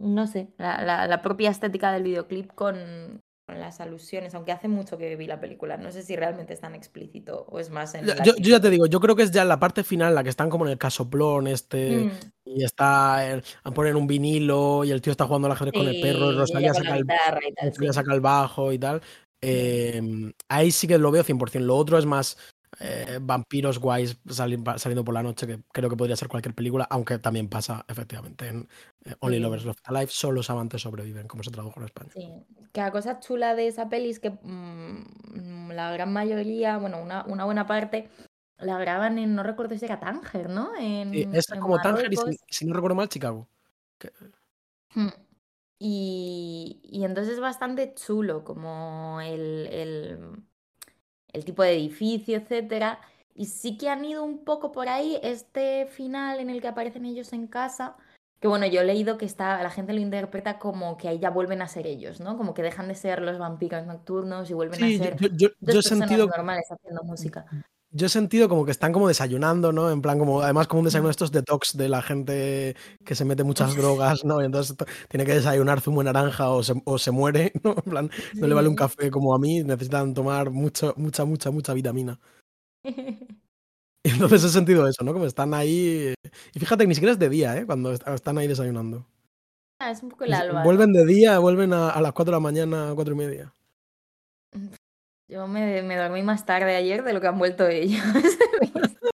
no 0.00 0.26
sé, 0.26 0.48
la, 0.58 0.82
la- 0.82 1.06
la 1.06 1.22
propia 1.22 1.50
estética 1.50 1.92
del 1.92 2.02
videoclip 2.02 2.52
con, 2.54 3.20
las 3.58 3.80
alusiones, 3.80 4.34
aunque 4.34 4.52
hace 4.52 4.68
mucho 4.68 4.96
que 4.98 5.16
vi 5.16 5.26
la 5.26 5.40
película. 5.40 5.76
No 5.76 5.90
sé 5.90 6.02
si 6.02 6.16
realmente 6.16 6.52
es 6.52 6.60
tan 6.60 6.74
explícito 6.74 7.46
o 7.48 7.58
es 7.58 7.70
más 7.70 7.94
en 7.94 8.06
Yo, 8.06 8.14
yo- 8.36 8.50
ya 8.50 8.60
te 8.60 8.70
digo, 8.70 8.86
yo 8.86 9.00
creo 9.00 9.16
que 9.16 9.22
es 9.24 9.30
ya 9.30 9.44
la 9.44 9.58
parte 9.58 9.84
final, 9.84 10.14
la 10.14 10.22
que 10.22 10.28
están 10.28 10.50
como 10.50 10.66
en 10.66 10.72
el 10.72 10.78
casoplón, 10.78 11.46
este, 11.46 12.04
Mm, 12.04 12.10
y 12.44 12.64
está, 12.64 13.28
el- 13.28 13.42
ponen 13.74 13.96
un 13.96 14.06
vinilo 14.06 14.84
y 14.84 14.90
el 14.90 15.00
tío 15.02 15.10
está 15.10 15.26
jugando 15.26 15.46
al 15.46 15.52
ajedrez 15.52 15.74
con 15.74 15.88
el 15.88 16.00
perro, 16.00 16.28
y 16.30 16.32
sí, 16.34 16.38
Rosalía 16.38 16.74
saca 16.74 16.96
el, 16.96 17.04
y 17.04 17.54
tal, 17.54 17.74
sí. 17.74 17.92
saca 17.92 18.14
el 18.14 18.20
bajo 18.20 18.72
y 18.72 18.78
tal. 18.78 19.02
Eh, 19.42 20.32
ahí 20.48 20.70
sí 20.70 20.86
que 20.86 20.98
lo 20.98 21.10
veo 21.10 21.24
100%. 21.24 21.66
Lo 21.66 21.76
otro 21.76 21.98
es 21.98 22.06
más 22.06 22.36
eh, 22.80 23.18
vampiros 23.20 23.78
guays 23.78 24.18
sali- 24.28 24.58
saliendo 24.76 25.04
por 25.04 25.12
la 25.14 25.22
noche, 25.22 25.46
que 25.46 25.62
creo 25.70 25.90
que 25.90 25.96
podría 25.96 26.16
ser 26.16 26.28
cualquier 26.28 26.54
película, 26.54 26.86
aunque 26.90 27.18
también 27.18 27.48
pasa 27.48 27.84
efectivamente 27.88 28.48
en 28.48 28.68
eh, 29.04 29.14
Only 29.20 29.36
Sí. 29.36 29.42
Lovers 29.42 29.64
Left 29.66 29.80
Alive, 29.84 30.06
solo 30.10 30.36
los 30.36 30.48
amantes 30.50 30.82
sobreviven, 30.82 31.28
como 31.28 31.42
se 31.42 31.50
tradujo 31.50 31.78
en 31.78 31.84
España. 31.86 32.10
Sí, 32.14 32.28
que 32.72 32.80
la 32.80 32.90
cosa 32.90 33.20
chula 33.20 33.54
de 33.54 33.66
esa 33.68 33.88
peli 33.88 34.08
es 34.10 34.18
que 34.18 34.30
mm, 34.30 35.70
la 35.72 35.92
gran 35.92 36.12
mayoría, 36.12 36.78
bueno, 36.78 37.00
una, 37.02 37.24
una 37.26 37.44
buena 37.44 37.66
parte, 37.66 38.08
la 38.58 38.78
graban 38.78 39.18
en, 39.18 39.34
no 39.34 39.42
recuerdo 39.42 39.76
si 39.76 39.84
era 39.84 40.00
Tánger, 40.00 40.48
¿no? 40.50 40.70
En, 40.78 41.14
es 41.34 41.50
en 41.50 41.60
como 41.60 41.80
Tánger 41.80 42.12
y 42.12 42.16
si, 42.16 42.22
Marruecos. 42.22 42.46
si 42.48 42.64
no 42.66 42.74
recuerdo 42.74 42.94
mal, 42.94 43.08
Chicago. 43.08 43.48
Que- 43.98 44.12
Hmm. 44.94 45.08
Y, 45.78 46.80
y 46.82 47.04
entonces 47.04 47.34
es 47.34 47.40
bastante 47.40 47.94
chulo, 47.94 48.44
como 48.44 49.20
el, 49.22 49.66
el, 49.70 50.18
el 51.32 51.44
tipo 51.44 51.62
de 51.62 51.74
edificio, 51.74 52.36
etcétera. 52.36 53.00
Y 53.34 53.46
sí 53.46 53.78
que 53.78 53.88
han 53.88 54.04
ido 54.04 54.24
un 54.24 54.44
poco 54.44 54.72
por 54.72 54.88
ahí 54.88 55.18
este 55.22 55.86
final 55.86 56.40
en 56.40 56.50
el 56.50 56.60
que 56.60 56.68
aparecen 56.68 57.04
ellos 57.06 57.32
en 57.32 57.46
casa. 57.46 57.96
Que 58.40 58.48
bueno, 58.48 58.66
yo 58.66 58.80
he 58.80 58.84
leído 58.84 59.18
que 59.18 59.26
está, 59.26 59.62
la 59.62 59.70
gente 59.70 59.92
lo 59.92 60.00
interpreta 60.00 60.58
como 60.58 60.96
que 60.96 61.08
ahí 61.08 61.18
ya 61.18 61.30
vuelven 61.30 61.60
a 61.60 61.68
ser 61.68 61.86
ellos, 61.86 62.20
¿no? 62.20 62.36
Como 62.38 62.54
que 62.54 62.62
dejan 62.62 62.88
de 62.88 62.94
ser 62.94 63.20
los 63.20 63.38
vampiros 63.38 63.86
nocturnos 63.86 64.50
y 64.50 64.54
vuelven 64.54 64.82
a 64.82 64.86
Sí, 64.86 64.96
ser 64.98 65.16
yo- 65.18 65.28
yo- 65.36 65.48
dos 65.60 65.76
he 65.86 65.88
personas 65.90 66.08
sentido, 66.08 66.26
normales 66.26 66.64
haciendo 66.70 67.02
música. 67.04 67.44
Yo 67.92 68.06
he 68.06 68.08
sentido 68.08 68.48
como 68.48 68.64
que 68.64 68.70
están 68.70 68.92
como 68.92 69.08
desayunando, 69.08 69.72
¿no? 69.72 69.90
En 69.90 70.00
plan, 70.02 70.18
como, 70.18 70.42
además 70.42 70.68
como 70.68 70.80
un 70.80 70.84
desayuno 70.86 71.08
de 71.08 71.10
Mm. 71.10 71.18
estos 71.18 71.32
detox 71.32 71.76
de 71.76 71.88
la 71.88 72.02
gente 72.02 72.76
que 73.04 73.14
se 73.14 73.24
mete 73.24 73.42
muchas 73.44 73.74
drogas, 73.76 74.24
¿no? 74.24 74.40
Y 74.42 74.44
entonces 74.46 74.76
tiene 75.08 75.24
que 75.26 75.34
desayunar 75.34 75.80
zumo 75.80 76.00
de 76.00 76.04
naranja 76.12 76.50
o 76.50 76.62
se, 76.62 76.74
o 76.84 76.98
se 76.98 77.10
muere, 77.10 77.52
¿no? 77.64 77.72
En 77.84 77.90
plan, 77.90 78.10
no 78.34 78.46
le 78.46 78.54
vale 78.54 78.68
un 78.68 78.76
café 78.76 79.10
como 79.10 79.34
a 79.34 79.38
mí, 79.38 79.62
necesitan 79.64 80.14
tomar 80.14 80.50
mucho, 80.50 80.94
mucha, 80.96 81.24
mucha, 81.24 81.50
mucha 81.50 81.72
vitamina. 81.74 82.18
Y 82.84 82.84
entonces 84.04 84.44
he 84.44 84.50
sentido 84.50 84.86
eso, 84.88 85.04
¿no? 85.04 85.12
Como 85.12 85.26
están 85.26 85.54
ahí. 85.54 86.14
Y 86.54 86.58
fíjate 86.60 86.84
que 86.84 86.88
ni 86.88 86.94
siquiera 86.94 87.12
es 87.12 87.18
de 87.18 87.28
día, 87.28 87.56
¿eh? 87.56 87.66
Cuando 87.66 87.92
est- 87.92 88.06
están 88.08 88.38
ahí 88.38 88.46
desayunando. 88.48 89.06
Ah, 89.80 89.90
es 89.90 90.02
un 90.02 90.10
poco 90.10 90.24
el 90.24 90.34
alba. 90.34 90.62
Vuelven 90.62 90.92
de 90.92 91.06
día, 91.06 91.38
vuelven 91.38 91.72
a, 91.72 91.90
a 91.90 92.00
las 92.02 92.12
4 92.12 92.30
de 92.32 92.36
la 92.36 92.40
mañana, 92.40 92.92
4 92.94 93.14
y 93.14 93.16
media. 93.16 93.54
Yo 95.30 95.46
me, 95.46 95.80
me 95.82 95.96
dormí 95.96 96.22
más 96.22 96.44
tarde 96.44 96.74
ayer 96.74 97.04
de 97.04 97.12
lo 97.12 97.20
que 97.20 97.28
han 97.28 97.38
vuelto 97.38 97.68
ellos. 97.68 98.02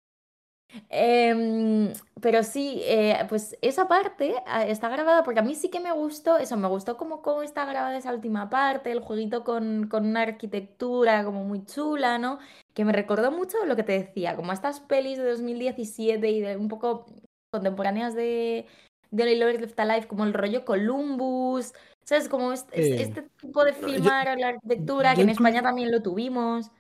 Em, 0.89 1.93
pero 2.21 2.43
sí, 2.43 2.82
eh, 2.84 3.17
pues 3.28 3.58
esa 3.62 3.88
parte 3.88 4.36
ah, 4.45 4.65
está 4.65 4.88
grabada 4.88 5.23
porque 5.23 5.39
a 5.39 5.43
mí 5.43 5.56
sí 5.56 5.69
que 5.69 5.80
me 5.80 5.91
gustó, 5.91 6.38
eso, 6.38 6.56
me 6.58 6.67
gustó 6.67 6.95
como 6.95 7.21
cómo 7.21 7.41
está 7.41 7.65
grabada 7.65 7.97
esa 7.97 8.13
última 8.13 8.49
parte, 8.49 8.91
el 8.91 9.01
jueguito 9.01 9.43
con, 9.43 9.88
con 9.89 10.06
una 10.06 10.21
arquitectura 10.21 11.23
como 11.25 11.43
muy 11.43 11.65
chula, 11.65 12.17
¿no? 12.17 12.39
Que 12.73 12.86
me 12.86 12.93
recordó 12.93 13.32
mucho 13.32 13.65
lo 13.65 13.75
que 13.75 13.84
te 13.84 13.91
decía, 13.93 14.36
como 14.36 14.54
estas 14.54 14.80
pelis 14.80 15.17
de 15.17 15.30
2017 15.30 16.30
y 16.30 16.41
de 16.41 16.58
un 16.58 16.67
poco 16.69 17.06
contemporáneas 17.51 18.15
de, 18.15 18.65
de 19.12 19.36
Lovers 19.36 19.62
Left 19.62 19.80
Alive, 19.80 20.08
como 20.08 20.23
el 20.23 20.34
rollo 20.34 20.65
Columbus, 20.65 21.73
¿sabes? 22.06 22.30
Como 22.30 22.54
este, 22.54 23.02
este 23.02 23.24
tipo 23.41 23.63
de 23.65 23.74
yo- 23.74 23.88
filmar 23.88 24.38
la 24.39 24.48
arquitectura, 24.50 25.13
que 25.15 25.22
en 25.22 25.30
España 25.30 25.62
también 25.62 25.91
lo 25.91 26.02
tuvimos. 26.02 26.72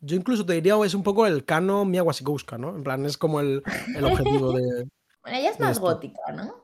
Yo 0.00 0.14
incluso 0.16 0.44
te 0.44 0.52
diría, 0.52 0.74
es 0.84 0.94
un 0.94 1.02
poco 1.02 1.26
el 1.26 1.44
canon 1.44 1.90
Mia 1.90 2.02
Wasikowska, 2.02 2.58
¿no? 2.58 2.76
En 2.76 2.84
plan, 2.84 3.04
es 3.06 3.16
como 3.16 3.40
el, 3.40 3.62
el 3.96 4.04
objetivo 4.04 4.52
de. 4.52 4.88
Bueno, 5.22 5.38
ella 5.40 5.50
es 5.50 5.58
más 5.58 5.72
esto. 5.72 5.82
gótica, 5.86 6.20
¿no? 6.34 6.54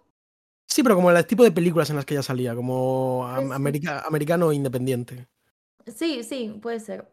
Sí, 0.68 0.84
pero 0.84 0.94
como 0.94 1.10
el 1.10 1.26
tipo 1.26 1.42
de 1.42 1.50
películas 1.50 1.90
en 1.90 1.96
las 1.96 2.04
que 2.04 2.14
ella 2.14 2.22
salía, 2.22 2.54
como 2.54 3.28
Pues 3.34 3.50
america- 3.50 4.04
americano 4.06 4.52
independiente. 4.52 5.26
Sí, 5.86 6.22
sí, 6.22 6.56
puede 6.62 6.78
ser. 6.78 7.08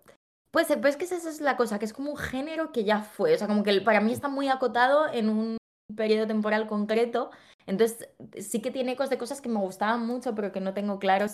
Puede 0.51 0.67
ser, 0.67 0.77
pero 0.77 0.89
es 0.89 0.95
que 0.97 1.05
esa 1.05 1.15
es 1.17 1.41
la 1.41 1.57
cosa, 1.57 1.79
que 1.79 1.85
es 1.85 1.93
como 1.93 2.11
un 2.11 2.17
género 2.17 2.71
que 2.71 2.83
ya 2.83 3.01
fue. 3.01 3.33
O 3.33 3.37
sea, 3.39 3.47
como 3.47 3.63
que 3.63 3.81
para 3.81 3.99
mí 3.99 4.11
está 4.13 4.27
muy 4.27 4.47
acotado 4.47 5.11
en 5.11 5.29
un 5.29 5.57
periodo 5.95 6.27
temporal 6.27 6.67
concreto. 6.67 7.31
Entonces, 7.65 8.09
sí 8.39 8.61
que 8.61 8.71
tiene 8.71 8.93
ecos 8.93 9.09
de 9.09 9.17
cosas 9.17 9.41
que 9.41 9.49
me 9.49 9.59
gustaban 9.59 10.05
mucho, 10.05 10.35
pero 10.35 10.51
que 10.51 10.59
no 10.59 10.73
tengo 10.73 10.99
claro 10.99 11.27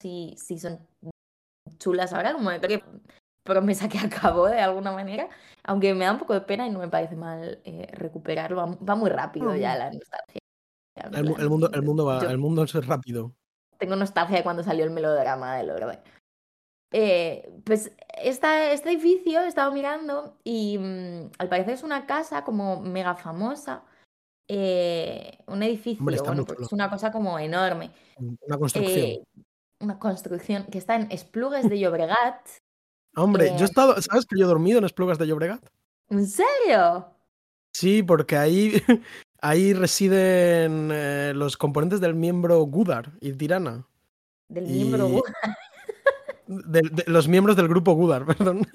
si, 0.00 0.34
si 0.36 0.58
son 0.58 0.86
chulas 1.78 2.12
ahora, 2.12 2.32
como 2.32 2.50
que 2.50 2.82
promesa 3.42 3.88
que 3.88 3.98
acabó 4.32 4.46
de 4.46 4.60
alguna 4.60 4.92
manera, 4.92 5.28
aunque 5.64 5.94
me 5.94 6.04
da 6.04 6.12
un 6.12 6.18
poco 6.18 6.34
de 6.34 6.42
pena 6.42 6.66
y 6.66 6.70
no 6.70 6.78
me 6.78 6.88
parece 6.88 7.16
mal 7.16 7.60
eh, 7.64 7.88
recuperarlo, 7.92 8.78
va, 8.78 8.94
muy 8.94 9.10
rápido 9.10 9.54
ya 9.56 9.76
la 9.76 9.90
nostalgia. 9.90 10.40
El, 11.12 11.48
mundo, 11.48 11.70
el, 11.72 11.82
mundo 11.82 12.04
va, 12.04 12.18
el 12.20 12.38
mundo 12.38 12.64
es 12.64 12.86
rápido. 12.86 13.34
Tengo 13.78 13.96
nostalgia 13.96 14.36
de 14.36 14.42
cuando 14.42 14.62
salió 14.62 14.84
el 14.84 14.90
melodrama 14.90 15.56
del 15.56 15.70
orden. 15.70 15.98
Eh, 16.92 17.50
pues 17.64 17.92
esta, 18.22 18.72
este 18.72 18.90
edificio 18.90 19.40
he 19.42 19.48
estado 19.48 19.72
mirando 19.72 20.36
y 20.42 20.76
mm, 20.78 21.30
al 21.38 21.48
parecer 21.48 21.74
es 21.74 21.82
una 21.82 22.06
casa 22.06 22.44
como 22.44 22.80
mega 22.80 23.14
famosa. 23.14 23.84
Eh, 24.48 25.38
un 25.46 25.62
edificio, 25.62 26.02
bueno, 26.02 26.44
pues 26.44 26.60
es 26.60 26.72
una 26.72 26.90
cosa 26.90 27.12
como 27.12 27.38
enorme. 27.38 27.92
Una 28.18 28.58
construcción. 28.58 29.24
una 29.80 29.98
construcción 29.98 30.64
que 30.64 30.78
está 30.78 30.96
en 30.96 31.10
Esplugues 31.12 31.68
de 31.68 31.78
Llobregat, 31.78 32.48
Hombre, 33.16 33.52
yo 33.56 33.62
he 33.62 33.64
estado, 33.64 34.00
¿sabes 34.00 34.24
que 34.24 34.38
yo 34.38 34.44
he 34.44 34.48
dormido 34.48 34.78
en 34.78 34.84
Esplugas 34.84 35.18
de 35.18 35.26
Llobregat? 35.26 35.64
¿En 36.10 36.26
serio? 36.26 37.06
Sí, 37.72 38.02
porque 38.02 38.36
ahí, 38.36 38.72
ahí 39.42 39.72
residen 39.72 40.90
eh, 40.92 41.32
los 41.34 41.56
componentes 41.56 42.00
del 42.00 42.14
miembro 42.14 42.60
Gudar 42.62 43.12
y 43.20 43.32
Tirana. 43.32 43.86
Del 44.48 44.66
miembro 44.66 45.08
Gudar. 45.08 45.34
De, 46.50 46.82
los 47.06 47.28
miembros 47.28 47.56
del 47.56 47.68
grupo 47.68 47.92
Gudar, 47.92 48.26
perdón. 48.26 48.66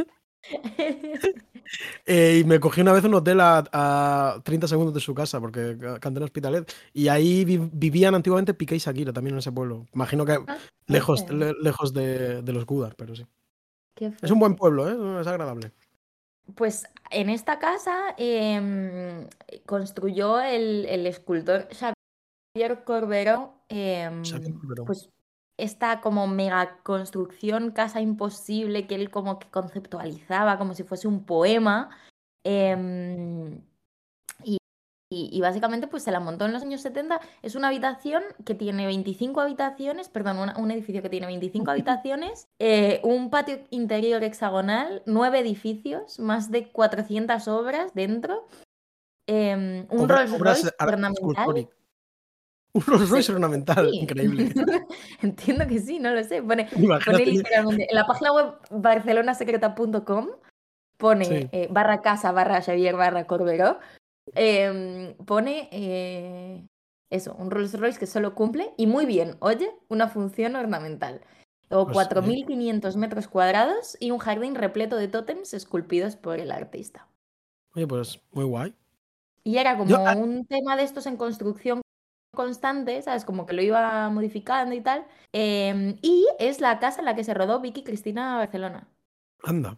Eh, 2.05 2.41
y 2.41 2.43
me 2.45 2.59
cogí 2.59 2.81
una 2.81 2.93
vez 2.93 3.03
un 3.03 3.15
hotel 3.15 3.39
a, 3.41 4.39
30 4.43 4.67
segundos 4.67 4.93
de 4.93 4.99
su 4.99 5.13
casa, 5.13 5.39
porque 5.39 5.77
canté 5.99 6.19
en 6.19 6.23
Hospitalet. 6.23 6.71
Y 6.93 7.07
ahí 7.07 7.43
vivían 7.45 8.15
antiguamente 8.15 8.53
Piqué 8.53 8.75
y 8.75 8.79
Shakira, 8.79 9.11
también 9.11 9.35
en 9.35 9.39
ese 9.39 9.51
pueblo. 9.51 9.85
Imagino 9.93 10.25
que 10.25 10.33
ah, 10.33 10.57
lejos, 10.88 11.25
lejos 11.29 11.93
de, 11.93 12.41
de 12.41 12.53
los 12.53 12.65
Gudar, 12.65 12.95
pero 12.95 13.15
sí 13.15 13.25
es 13.99 14.31
un 14.31 14.39
buen 14.39 14.55
pueblo, 14.55 14.89
¿eh? 14.89 15.21
es 15.21 15.27
agradable. 15.27 15.71
Pues 16.55 16.85
en 17.09 17.29
esta 17.29 17.59
casa 17.59 18.13
em, 18.17 19.27
construyó 19.65 20.41
el, 20.41 21.05
escultor 21.07 21.67
Xavier 21.71 22.83
Corberó, 22.83 23.53
em, 23.69 24.21
pues 24.85 25.09
esta 25.57 26.01
como 26.01 26.27
mega 26.27 26.77
construcción, 26.83 27.71
casa 27.71 28.01
imposible 28.01 28.87
que 28.87 28.95
él 28.95 29.09
como 29.09 29.39
que 29.39 29.47
conceptualizaba 29.49 30.57
como 30.57 30.73
si 30.73 30.83
fuese 30.83 31.07
un 31.07 31.25
poema. 31.25 31.89
Em, 32.43 33.61
y, 35.11 35.39
básicamente 35.39 35.87
pues 35.87 36.03
se 36.03 36.11
la 36.11 36.19
montó 36.19 36.45
en 36.45 36.53
los 36.53 36.63
años 36.63 36.81
70. 36.81 37.21
Es 37.41 37.55
una 37.55 37.67
habitación 37.67 38.23
que 38.43 38.55
tiene 38.55 38.85
25 38.85 39.39
habitaciones, 39.39 40.09
perdón, 40.09 40.51
un 40.57 40.71
edificio 40.71 41.01
que 41.01 41.09
tiene 41.09 41.27
25 41.27 41.71
habitaciones, 41.71 42.47
eh, 42.59 43.01
un 43.03 43.29
patio 43.29 43.59
interior 43.69 44.23
hexagonal, 44.23 45.03
nueve 45.05 45.39
edificios, 45.39 46.19
más 46.19 46.51
de 46.51 46.71
400 46.71 47.47
obras 47.47 47.93
dentro, 47.93 48.47
em, 49.27 49.85
un 49.89 50.09
Rolls 50.09 50.37
Royce 50.37 50.71
ornamental. 50.79 51.69
Un 52.75 52.81
Rolls 52.81 53.09
Royce 53.09 53.31
ornamental, 53.31 53.89
increíble. 53.93 54.51
Entiendo 55.21 55.65
que 55.65 55.79
sí, 55.79 55.97
no 55.97 56.11
lo 56.11 56.23
sé. 56.23 56.43
Pone, 56.43 56.67
literalmente 57.25 57.88
en 57.89 57.95
la 57.95 58.05
página 58.05 58.33
web 58.33 58.53
barcelonasecreta.com 58.69 60.27
pone 60.97 61.49
eh, 61.51 61.67
barra 61.71 62.01
casa 62.01 62.31
barra 62.31 62.61
Xavier 62.61 62.95
barra 62.95 63.27
Corberó 63.27 63.79
Em, 64.33 65.13
pone 65.25 65.69
eh, 65.71 66.67
eso, 67.09 67.35
un 67.35 67.51
Rolls 67.51 67.79
Royce 67.79 67.99
que 67.99 68.07
solo 68.07 68.33
cumple, 68.33 68.73
y 68.77 68.88
muy 68.88 69.05
bien, 69.05 69.38
oye, 69.39 69.71
una 69.88 70.07
función 70.07 70.55
ornamental. 70.55 71.21
O 71.69 71.88
4.500 71.88 72.81
pues, 72.81 72.95
metros 72.95 73.27
cuadrados 73.27 73.97
y 73.99 74.11
un 74.11 74.19
jardín 74.19 74.55
repleto 74.55 74.97
de 74.97 75.07
tótems 75.07 75.53
esculpidos 75.53 76.15
por 76.15 76.39
el 76.39 76.51
artista. 76.51 77.07
Oye, 77.73 77.88
pues 77.88 78.21
muy 78.31 78.45
guay. 78.45 78.75
Y 79.43 79.57
era 79.57 79.77
como 79.77 79.95
un 80.13 80.45
tema 80.45 80.75
de 80.75 80.83
estos 80.83 81.05
en 81.07 81.17
construcción 81.17 81.81
constante, 82.36 83.02
¿sabes? 83.02 83.26
Como 83.26 83.45
que 83.45 83.54
lo 83.54 83.62
iba 83.62 84.10
modificando 84.10 84.76
y 84.76 84.82
tal. 84.82 85.06
Em, 85.34 85.98
y 86.02 86.28
es 86.39 86.62
la 86.62 86.80
casa 86.80 87.00
en 87.00 87.06
la 87.06 87.15
que 87.15 87.24
se 87.24 87.34
rodó 87.34 87.62
Vicky 87.62 87.84
Cristina 87.84 88.38
Barcelona. 88.38 88.88
Anda. 89.43 89.78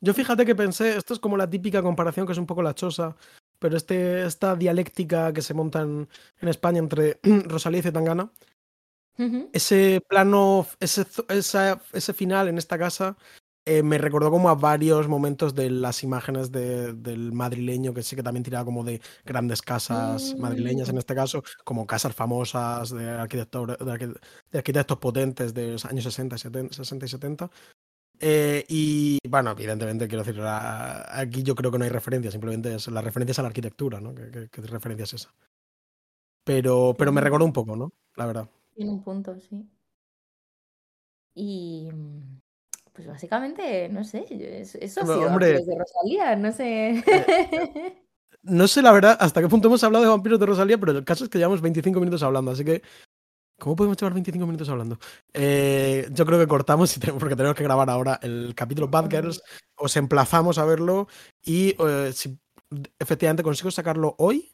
Yo 0.00 0.12
fíjate 0.12 0.44
que 0.44 0.54
pensé, 0.54 0.96
esto 0.96 1.14
es 1.14 1.20
como 1.20 1.36
la 1.36 1.48
típica 1.48 1.82
comparación 1.82 2.26
que 2.26 2.32
es 2.32 2.38
un 2.38 2.46
poco 2.46 2.62
la 2.62 2.74
chosa 2.74 3.16
pero 3.64 3.78
este, 3.78 4.26
esta 4.26 4.56
dialéctica 4.56 5.32
que 5.32 5.40
se 5.40 5.54
monta 5.54 5.80
en, 5.80 6.06
España 6.42 6.80
entre 6.80 7.18
Rosalía 7.46 7.80
y 7.80 7.82
Zetangana, 7.82 8.30
ese 9.54 10.02
plano, 10.06 10.66
ese, 10.80 11.06
ese 11.28 12.12
final 12.12 12.48
en 12.48 12.58
esta 12.58 12.76
casa 12.76 13.16
eh, 13.66 13.82
me 13.82 13.96
recordó 13.96 14.30
como 14.30 14.50
a 14.50 14.54
varios 14.54 15.08
momentos 15.08 15.54
de 15.54 15.70
las 15.70 16.02
imágenes 16.02 16.52
del 16.52 17.32
madrileño, 17.32 17.94
que 17.94 18.02
sí 18.02 18.14
que 18.14 18.22
también 18.22 18.44
tiraba 18.44 18.66
como 18.66 18.84
de 18.84 19.00
grandes 19.24 19.62
casas 19.62 20.36
madrileñas 20.38 20.90
en 20.90 20.96
mm. 20.96 20.98
este 20.98 21.14
caso, 21.14 21.42
como 21.64 21.86
casas 21.86 22.14
famosas 22.14 22.90
de, 22.90 23.08
arquitectos, 23.08 23.78
de, 23.78 24.58
arquitectos 24.58 24.98
potentes 24.98 25.54
de 25.54 25.72
los 25.72 25.84
años 25.86 26.04
60, 26.04 26.36
70, 26.36 26.74
60 26.74 27.06
y 27.06 27.08
70. 27.08 27.50
Eh, 28.20 28.64
y 28.68 29.18
bueno, 29.28 29.52
evidentemente, 29.52 30.08
quiero 30.08 30.24
decir, 30.24 30.42
aquí 30.42 31.42
yo 31.42 31.54
creo 31.54 31.70
que 31.70 31.78
no 31.78 31.84
hay 31.84 31.90
referencia, 31.90 32.30
simplemente 32.30 32.74
es 32.74 32.86
la 32.88 33.00
referencia 33.00 33.32
es 33.32 33.38
a 33.38 33.42
la 33.42 33.48
arquitectura, 33.48 33.98
¿no? 33.98 34.14
¿Qué, 34.14 34.48
referencia 34.62 35.04
es 35.04 35.14
esa? 35.14 35.34
Pero, 36.44 36.94
pero 36.98 37.12
me 37.12 37.22
recordó 37.22 37.46
un 37.46 37.52
poco, 37.52 37.76
¿no? 37.76 37.92
La 38.16 38.26
verdad. 38.26 38.48
Tiene 38.74 38.90
un 38.90 39.02
punto, 39.02 39.38
sí. 39.40 39.66
Y 41.34 41.88
pues 42.94 43.06
básicamente, 43.06 43.88
no 43.90 44.04
sé, 44.04 44.24
eso 44.30 45.00
ha 45.00 45.04
sido 45.04 45.26
Hombre, 45.26 45.60
de 45.60 45.78
Rosalía, 45.78 46.36
no 46.36 46.52
sé. 46.52 47.04
No 48.46 48.68
sé 48.68 48.82
la 48.82 48.92
verdad 48.92 49.16
hasta 49.18 49.40
qué 49.40 49.48
punto 49.48 49.68
hemos 49.68 49.82
hablado 49.84 50.04
de 50.04 50.10
vampiros 50.10 50.38
de 50.38 50.44
Rosalía, 50.44 50.76
pero 50.76 50.92
el 50.92 51.02
caso 51.02 51.24
es 51.24 51.30
que 51.30 51.38
llevamos 51.38 51.62
25 51.62 51.98
minutos 51.98 52.22
hablando, 52.22 52.50
así 52.50 52.62
que 52.62 52.82
¿Cómo 53.58 53.76
podemos 53.76 53.96
llevar 53.96 54.14
25 54.14 54.46
minutos 54.46 54.68
hablando? 54.68 54.98
Eh, 55.32 56.08
yo 56.10 56.26
creo 56.26 56.38
que 56.38 56.46
cortamos 56.46 56.98
porque 57.18 57.36
tenemos 57.36 57.56
que 57.56 57.62
grabar 57.62 57.88
ahora 57.88 58.18
el 58.22 58.52
capítulo 58.54 58.88
Bad 58.88 59.10
Girls. 59.10 59.42
Os 59.76 59.96
emplazamos 59.96 60.58
a 60.58 60.64
verlo 60.64 61.08
y 61.42 61.76
eh, 61.78 62.10
si 62.12 62.38
efectivamente 62.98 63.42
consigo 63.42 63.70
sacarlo 63.70 64.16
hoy, 64.18 64.52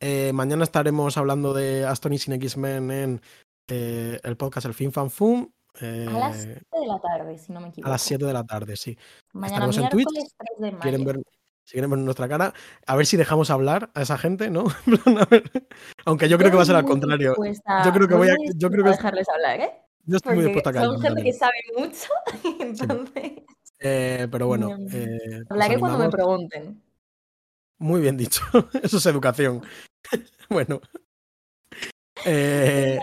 eh, 0.00 0.32
mañana 0.32 0.64
estaremos 0.64 1.16
hablando 1.18 1.52
de 1.52 1.84
Aston 1.84 2.14
y 2.14 2.18
Sin 2.18 2.32
X-Men 2.34 2.90
en 2.90 3.20
el 3.68 4.36
podcast 4.36 4.66
El 4.66 4.74
Fin 4.74 4.92
Fan 4.92 5.10
Fum. 5.10 5.50
A 5.80 6.18
las 6.18 6.42
7 6.42 6.60
de 6.72 6.86
la 6.86 7.00
tarde, 7.00 7.38
si 7.38 7.52
no 7.52 7.60
me 7.60 7.68
equivoco. 7.68 7.88
A 7.88 7.92
las 7.92 8.02
7 8.02 8.24
de 8.24 8.32
la 8.32 8.44
tarde, 8.44 8.76
sí. 8.76 8.96
Mañana 9.32 9.66
Estaremos 9.66 9.78
en 9.78 9.88
Twitch. 9.88 10.08
3 10.14 10.30
de 10.58 10.70
mayo. 10.70 10.80
Quieren 10.80 11.04
ver 11.04 11.22
si 11.64 11.80
ver 11.80 11.88
nuestra 11.88 12.28
cara, 12.28 12.52
a 12.86 12.96
ver 12.96 13.06
si 13.06 13.16
dejamos 13.16 13.50
hablar 13.50 13.90
a 13.94 14.02
esa 14.02 14.18
gente, 14.18 14.50
¿no? 14.50 14.64
Aunque 16.04 16.28
yo 16.28 16.36
creo 16.36 16.50
que 16.50 16.56
va 16.56 16.62
a 16.62 16.66
ser 16.66 16.76
al 16.76 16.84
contrario. 16.84 17.34
Yo 17.84 17.92
creo 17.92 18.08
que 18.08 18.14
voy 18.14 18.28
a, 18.28 18.34
yo 18.56 18.70
creo 18.70 18.84
que 18.84 18.90
dejarles 18.90 19.28
hablar, 19.28 19.60
¿eh? 19.60 19.70
Yo 20.04 20.16
estoy 20.16 20.34
muy 20.34 20.44
dispuesta 20.44 20.70
a 20.70 20.72
callar. 20.72 20.88
Son 20.88 21.00
gente 21.00 21.22
que 21.22 21.32
sabe 21.32 21.52
mucho, 21.76 22.08
entonces. 22.60 23.32
Eh, 23.78 24.28
pero 24.30 24.48
bueno. 24.48 24.76
Eh, 24.92 25.18
pues 25.20 25.50
Hablaré 25.50 25.78
cuando 25.78 25.98
me 25.98 26.10
pregunten. 26.10 26.82
Muy 27.78 28.00
bien 28.00 28.16
dicho. 28.16 28.42
Eso 28.82 28.98
es 28.98 29.06
educación. 29.06 29.62
bueno. 30.48 30.80
Eh, 32.24 33.00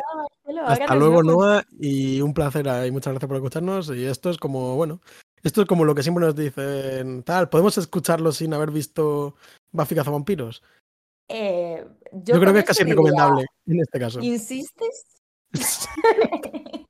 hasta 0.66 0.96
luego, 0.96 1.24
Noah, 1.24 1.64
y 1.80 2.22
un 2.22 2.34
placer 2.34 2.66
y 2.86 2.92
muchas 2.92 3.14
gracias 3.14 3.28
por 3.28 3.38
escucharnos. 3.38 3.90
Y 3.96 4.06
esto 4.06 4.30
es 4.30 4.38
como, 4.38 4.76
bueno, 4.76 5.02
esto 5.44 5.62
es 5.62 5.68
como 5.68 5.86
lo 5.86 5.96
que 5.96 6.04
siempre 6.04 6.26
nos 6.26 6.36
dicen, 6.36 7.24
tal, 7.24 7.50
¿podemos 7.50 7.78
escucharlo 7.78 8.32
sin 8.32 8.54
haber 8.54 8.72
visto 8.72 9.36
Buffy 9.72 9.96
Cazavampiros? 9.96 10.64
Eh, 11.28 11.86
yo, 12.12 12.36
yo 12.36 12.40
creo 12.40 12.54
que 12.54 12.60
es 12.60 12.66
casi 12.66 12.84
recomendable 12.84 13.46
en 13.68 13.80
este 13.80 14.00
caso. 14.00 14.20
¿Insistes? 14.22 15.06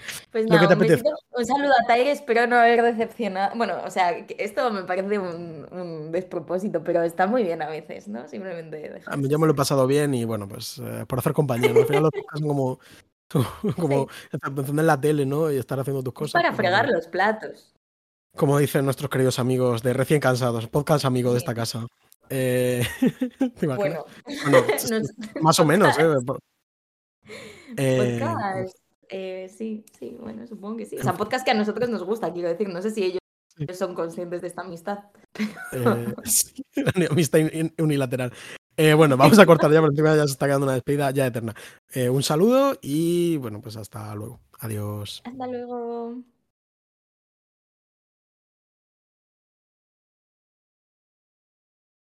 pues 0.32 0.46
nada, 0.46 0.74
un, 0.74 0.82
un, 0.82 1.46
saludo 1.46 1.72
a 1.72 1.86
Tyre, 1.86 2.10
espero 2.10 2.46
no 2.46 2.56
haber 2.56 2.82
decepcionado. 2.82 3.56
Bueno, 3.56 3.74
o 3.84 3.90
sea, 3.90 4.10
esto 4.38 4.70
me 4.70 4.82
parece 4.84 5.18
un, 5.18 6.10
despropósito, 6.12 6.82
pero 6.82 7.02
está 7.02 7.26
muy 7.26 7.42
bien 7.42 7.62
a 7.62 7.68
veces, 7.68 8.08
¿no? 8.08 8.26
Simplemente. 8.28 9.00
A 9.06 9.16
mí 9.16 9.28
yo 9.28 9.38
me 9.38 9.46
lo 9.46 9.52
he 9.52 9.56
pasado 9.56 9.86
bien 9.86 10.14
y 10.14 10.24
bueno, 10.24 10.48
pues 10.48 10.78
eh, 10.78 11.04
por 11.06 11.18
hacer 11.18 11.32
compañía. 11.32 11.70
Al 11.70 11.86
final 11.86 12.02
los 12.04 12.12
son 12.34 12.48
como, 12.48 12.78
como 13.78 14.08
encender 14.32 14.84
la 14.84 15.00
tele, 15.00 15.26
¿no? 15.26 15.50
Y 15.50 15.56
estar 15.56 15.78
haciendo 15.78 16.02
tus 16.02 16.14
cosas. 16.14 16.40
Para 16.40 16.54
fregar 16.54 16.88
los 16.88 17.06
platos. 17.06 17.74
Como 18.36 18.58
dicen 18.58 18.84
nuestros 18.84 19.10
queridos 19.10 19.38
amigos 19.38 19.82
de 19.82 19.92
Recién 19.92 20.20
Cansados, 20.20 20.68
podcast 20.68 21.04
amigo 21.04 21.32
de 21.32 21.38
esta 21.38 21.54
casa. 21.54 21.86
Eh, 22.30 22.86
bueno, 23.62 24.04
más 25.40 25.58
o 25.58 25.64
menos. 25.64 25.98
¿eh? 25.98 26.14
eh 27.76 28.18
podcast. 28.20 28.87
Eh, 29.10 29.50
sí, 29.56 29.84
sí, 29.98 30.16
bueno, 30.20 30.46
supongo 30.46 30.76
que 30.76 30.86
sí. 30.86 30.96
O 30.98 31.02
sea, 31.02 31.14
podcast 31.14 31.44
que 31.44 31.50
a 31.50 31.54
nosotros 31.54 31.88
nos 31.88 32.04
gusta, 32.04 32.32
quiero 32.32 32.48
decir. 32.48 32.68
No 32.68 32.82
sé 32.82 32.90
si 32.90 33.04
ellos 33.04 33.20
son 33.76 33.94
conscientes 33.94 34.40
de 34.40 34.48
esta 34.48 34.62
amistad. 34.62 35.04
amistad 37.10 37.40
unilateral. 37.78 38.32
Eh, 38.76 38.94
bueno, 38.94 39.16
vamos 39.16 39.38
a 39.40 39.46
cortar 39.46 39.72
ya, 39.72 39.80
porque 39.80 39.94
encima 39.94 40.14
ya 40.14 40.24
se 40.26 40.32
está 40.32 40.46
quedando 40.46 40.66
una 40.66 40.74
despedida 40.74 41.10
ya 41.10 41.26
eterna. 41.26 41.54
Eh, 41.92 42.08
un 42.08 42.22
saludo 42.22 42.78
y 42.80 43.36
bueno, 43.38 43.60
pues 43.60 43.76
hasta 43.76 44.14
luego. 44.14 44.40
Adiós. 44.60 45.20
Hasta 45.24 45.46
luego. 45.48 46.22